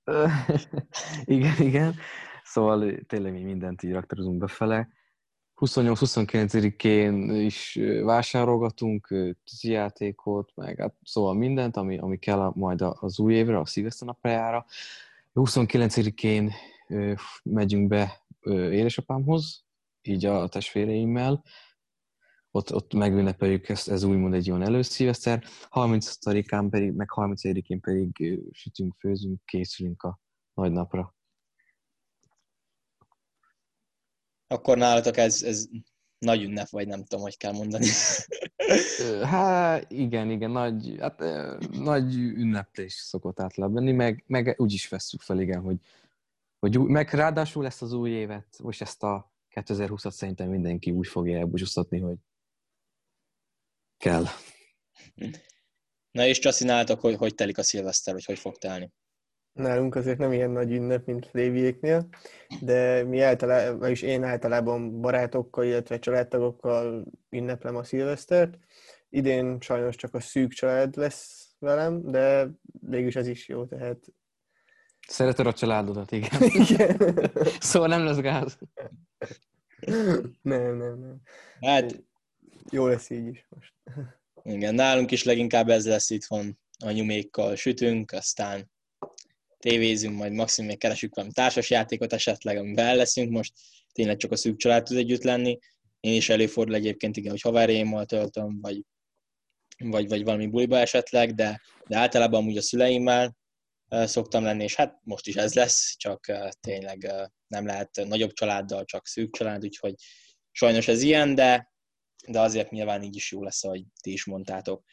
igen, 1.26 1.56
igen. 1.60 1.96
Szóval 2.44 3.00
tényleg 3.08 3.32
mi 3.32 3.42
mindent 3.42 3.84
így 3.84 3.92
raktarozunk 3.92 4.38
befele. 4.38 4.88
28-29-én 5.56 7.30
is 7.30 7.80
vásárolgatunk 8.04 9.08
tűzijátékot, 9.50 10.52
meg 10.56 10.80
hát 10.80 10.94
szóval 11.04 11.34
mindent, 11.34 11.78
ami, 11.78 11.98
ami 11.98 12.18
kell 12.18 12.52
majd 12.56 12.82
az 12.82 13.20
új 13.20 13.34
évre, 13.34 13.60
a 13.60 13.66
szilveszternapjára. 13.66 14.66
29-én 15.36 16.54
megyünk 17.44 17.88
be 17.88 18.25
édesapámhoz, 18.50 19.66
így 20.02 20.26
a 20.26 20.48
testvéreimmel, 20.48 21.44
ott, 22.52 22.74
ott 22.74 22.94
megünnepeljük 22.94 23.70
ezt, 23.70 23.90
ez 23.90 24.04
úgymond 24.04 24.34
egy 24.34 24.52
olyan 24.52 24.64
előszíveszter, 24.64 25.44
30-án 25.70 26.68
pedig, 26.70 26.92
meg 26.92 27.08
31-én 27.16 27.80
pedig 27.80 28.40
sütünk, 28.52 28.96
főzünk, 29.00 29.46
készülünk 29.46 30.04
a 30.04 30.20
nagy 30.54 30.72
napra. 30.72 31.16
Akkor 34.48 34.78
nálatok 34.78 35.18
ez, 35.18 35.44
ez 35.44 35.68
nagy 36.18 36.44
ünnep, 36.44 36.70
vagy 36.70 36.88
nem 36.88 37.04
tudom, 37.04 37.24
hogy 37.24 37.38
kell 37.38 37.52
mondani. 37.52 37.88
Hát 39.22 39.92
igen, 39.92 40.30
igen, 40.30 40.52
nagy, 40.52 40.96
hát, 41.00 41.20
nagy 41.72 42.16
ünneplés 42.16 42.94
szokott 42.94 43.40
általában 43.40 43.76
lenni, 43.76 43.92
meg, 43.92 44.24
meg 44.28 44.56
úgy 44.58 44.74
is 44.74 44.88
veszük 44.88 45.22
fel, 45.22 45.40
igen, 45.40 45.62
hogy 45.62 45.76
hogy 46.66 46.80
meg 46.80 47.10
ráadásul 47.10 47.64
lesz 47.64 47.82
az 47.82 47.94
új 47.94 48.10
évet, 48.10 48.60
most 48.64 48.82
ezt 48.82 49.04
a 49.04 49.34
2020-at 49.56 50.12
szerintem 50.12 50.50
mindenki 50.50 50.92
úgy 50.92 51.08
fogja 51.08 51.38
elbúcsúztatni, 51.38 52.00
hogy 52.00 52.16
kell. 53.98 54.24
Na 56.12 56.26
és 56.26 56.40
csaszináltak, 56.40 57.00
hogy 57.00 57.16
hogy 57.16 57.36
telik 57.36 57.58
a 57.58 57.64
szilveszter, 57.64 58.14
vagy 58.14 58.26
hogy 58.26 58.40
fog 58.40 58.58
telni? 58.58 58.92
Nálunk 59.54 59.96
azért 59.96 60.18
nem 60.18 60.32
ilyen 60.32 60.50
nagy 60.50 60.72
ünnep, 60.72 61.06
mint 61.06 61.30
Léviéknél, 61.32 62.08
de 62.62 63.04
mi 63.04 63.20
általában, 63.20 63.80
vagyis 63.80 64.02
én 64.02 64.24
általában 64.24 65.02
barátokkal, 65.02 65.66
illetve 65.66 66.00
családtagokkal 66.00 67.06
ünneplem 67.30 67.76
a 67.76 67.84
szilvesztert. 67.84 68.58
Idén 69.10 69.60
sajnos 69.60 69.96
csak 69.96 70.14
a 70.14 70.20
szűk 70.20 70.52
család 70.52 70.96
lesz 70.96 71.56
velem, 71.60 72.12
de 72.12 72.50
végülis 72.82 73.16
ez 73.16 73.28
is 73.28 73.48
jó, 73.48 73.66
tehát 73.66 74.14
Szereted 75.08 75.48
a 75.48 75.54
családodat, 75.54 76.12
igen. 76.12 76.42
igen. 76.62 76.98
szóval 77.60 77.88
nem 77.88 78.04
lesz 78.04 78.18
gáz. 78.18 78.58
Nem, 80.42 80.78
nem, 80.78 81.00
nem. 81.00 81.22
Hát... 81.62 82.04
Jó 82.72 82.88
lesz 82.88 83.10
így 83.10 83.28
is 83.28 83.46
most. 83.50 83.74
Igen, 84.44 84.76
nálunk 84.76 85.12
is 85.12 85.24
leginkább 85.24 85.70
ez 85.70 85.88
lesz 85.88 86.10
itthon. 86.10 86.58
Anyumékkal 86.80 87.56
sütünk, 87.56 88.12
aztán 88.12 88.72
tévézünk, 89.60 90.18
majd 90.18 90.32
maximum 90.32 90.70
még 90.70 90.80
keresünk 90.80 91.16
valami 91.16 91.34
társasjátékot 91.34 92.14
esetleg, 92.14 92.58
amiben 92.58 92.86
el 92.86 92.96
leszünk 92.96 93.32
most. 93.32 93.54
Tényleg 93.94 94.18
csak 94.18 94.32
a 94.32 94.36
szűk 94.36 94.58
család 94.58 94.84
tud 94.84 94.98
együtt 94.98 95.24
lenni. 95.24 95.60
Én 96.00 96.16
is 96.16 96.30
előfordul 96.30 96.76
egyébként, 96.76 97.18
igen, 97.18 97.32
hogy 97.32 97.42
haverjaimmal 97.42 98.06
töltöm, 98.06 98.62
vagy, 98.62 98.82
vagy, 99.78 100.08
vagy 100.08 100.24
valami 100.24 100.48
buliba 100.48 100.78
esetleg, 100.78 101.34
de, 101.34 101.62
de 101.88 101.98
általában 101.98 102.42
amúgy 102.42 102.58
a 102.58 102.62
szüleimmel, 102.62 103.36
szoktam 104.04 104.44
lenni, 104.44 104.64
és 104.64 104.76
hát 104.76 105.00
most 105.04 105.28
is 105.28 105.36
ez 105.36 105.54
lesz, 105.54 105.96
csak 105.98 106.32
tényleg 106.62 107.12
nem 107.48 107.66
lehet 107.66 108.06
nagyobb 108.08 108.34
családdal, 108.34 108.86
csak 108.86 109.08
szűk 109.08 109.36
család, 109.36 109.64
úgyhogy 109.64 109.94
sajnos 110.52 110.88
ez 110.88 111.02
ilyen, 111.02 111.36
de, 111.36 111.72
de 112.28 112.40
azért 112.40 112.72
nyilván 112.72 113.04
így 113.04 113.16
is 113.16 113.32
jó 113.32 113.44
lesz, 113.44 113.64
ahogy 113.64 113.84
ti 114.02 114.12
is 114.12 114.26
mondtátok. 114.26 114.84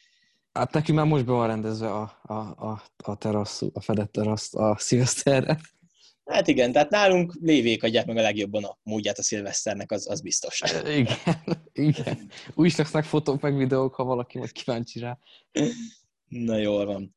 Hát 0.52 0.72
nekünk 0.72 0.98
már 0.98 1.06
most 1.06 1.24
be 1.24 1.32
van 1.32 1.46
rendezve 1.46 1.90
a, 1.92 2.20
a, 2.22 2.34
a, 2.34 2.82
a 2.96 3.16
terasz, 3.16 3.62
a 3.72 3.80
fedett 3.80 4.12
terasz 4.12 4.54
a 4.54 4.76
szilveszterre. 4.78 5.60
Hát 6.24 6.48
igen, 6.48 6.72
tehát 6.72 6.90
nálunk 6.90 7.34
lévék 7.40 7.82
adják 7.82 8.06
meg 8.06 8.16
a 8.16 8.20
legjobban 8.20 8.64
a 8.64 8.78
módját 8.82 9.18
a 9.18 9.22
szilveszternek, 9.22 9.90
az, 9.90 10.10
az 10.10 10.20
biztos. 10.20 10.62
Igen, 10.86 11.16
igen. 11.72 12.30
Úgy 12.54 12.66
is 12.66 12.76
lesznek 12.76 13.04
fotók 13.04 13.40
meg 13.40 13.56
videók, 13.56 13.94
ha 13.94 14.04
valaki 14.04 14.38
majd 14.38 14.52
kíváncsi 14.52 14.98
rá. 14.98 15.18
Na 16.28 16.56
jól 16.56 16.86
van. 16.86 17.14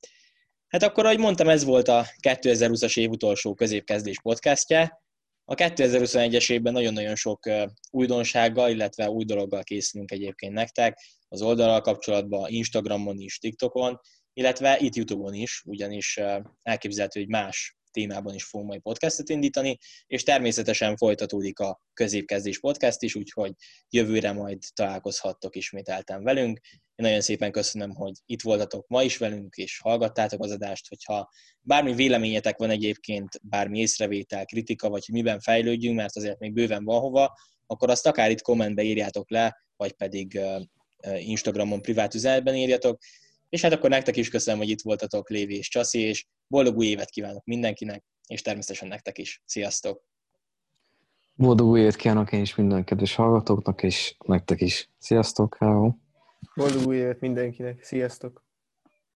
Hát 0.68 0.84
akkor, 0.84 1.06
ahogy 1.06 1.20
mondtam, 1.20 1.50
ez 1.50 1.64
volt 1.64 1.88
a 1.88 2.06
2020-as 2.22 2.98
év 2.98 3.10
utolsó 3.10 3.54
középkezdés 3.54 4.22
podcastje. 4.22 5.04
A 5.46 5.54
2021-es 5.54 6.52
évben 6.52 6.74
nagyon-nagyon 6.74 7.16
sok 7.16 7.50
újdonsággal, 7.92 8.70
illetve 8.70 9.10
új 9.10 9.24
dologgal 9.24 9.64
készülünk 9.64 10.12
egyébként 10.12 10.54
nektek, 10.54 11.00
az 11.28 11.42
oldalal 11.42 11.82
kapcsolatban, 11.82 12.50
Instagramon 12.50 13.20
is, 13.20 13.38
TikTokon, 13.38 14.00
illetve 14.34 14.78
itt 14.80 14.96
YouTube-on 14.96 15.34
is, 15.34 15.64
ugyanis 15.66 16.20
elképzelhető, 16.64 17.20
hogy 17.20 17.30
más 17.30 17.76
témában 17.96 18.34
is 18.34 18.44
fogunk 18.44 18.70
majd 18.70 18.82
podcastet 18.82 19.30
indítani, 19.30 19.78
és 20.08 20.24
természetesen 20.24 20.98
folytatódik 20.98 21.60
a 21.60 21.82
középkezdés 21.94 22.60
podcast 22.60 23.02
is, 23.02 23.16
úgyhogy 23.16 23.52
jövőre 23.90 24.32
majd 24.32 24.58
találkozhattok 24.74 25.56
ismételten 25.56 26.24
velünk. 26.24 26.60
Én 26.96 27.06
nagyon 27.06 27.22
szépen 27.22 27.52
köszönöm, 27.52 27.90
hogy 27.90 28.14
itt 28.26 28.42
voltatok 28.42 28.88
ma 28.88 29.04
is 29.04 29.18
velünk, 29.18 29.56
és 29.56 29.80
hallgattátok 29.80 30.44
az 30.44 30.52
adást, 30.52 30.88
hogyha 30.88 31.30
bármi 31.62 31.94
véleményetek 31.94 32.58
van 32.58 32.70
egyébként, 32.70 33.40
bármi 33.42 33.80
észrevétel, 33.80 34.46
kritika, 34.46 34.90
vagy 34.90 35.06
hogy 35.06 35.16
miben 35.16 35.40
fejlődjünk, 35.40 35.96
mert 35.96 36.16
azért 36.16 36.40
még 36.40 36.54
bőven 36.54 36.84
van 36.84 37.00
hova, 37.00 37.34
akkor 37.66 37.90
azt 37.90 38.08
akár 38.08 38.32
itt 38.32 38.42
kommentbe 38.42 38.84
írjátok 38.84 39.30
le, 39.30 39.56
vagy 39.76 39.92
pedig 39.92 40.40
Instagramon 41.18 41.82
privát 41.82 42.14
üzenetben 42.14 42.56
írjatok, 42.56 42.98
és 43.56 43.62
hát 43.62 43.74
akkor 43.74 43.90
nektek 43.90 44.16
is 44.16 44.30
köszönöm, 44.30 44.60
hogy 44.60 44.70
itt 44.70 44.82
voltatok, 44.82 45.30
Lévi 45.30 45.56
és 45.56 45.70
Csaszi, 45.70 46.00
és 46.00 46.26
boldog 46.48 46.78
új 46.78 46.86
évet 46.86 47.10
kívánok 47.10 47.46
mindenkinek, 47.46 48.04
és 48.28 48.42
természetesen 48.42 48.88
nektek 48.88 49.18
is. 49.18 49.42
Sziasztok! 49.46 50.04
Boldog 51.34 51.68
új 51.68 51.80
évet 51.80 51.96
kívánok 51.96 52.32
én 52.32 52.42
is 52.42 52.56
minden 52.56 52.84
kedves 52.84 53.16
hallgatóknak, 53.16 53.84
és 53.84 54.16
nektek 54.26 54.62
is. 54.62 54.90
Sziasztok, 54.98 55.56
hello! 55.60 55.94
Boldog 56.56 56.88
új 56.88 56.96
évet 56.96 57.20
mindenkinek. 57.20 57.84
Sziasztok! 57.84 58.45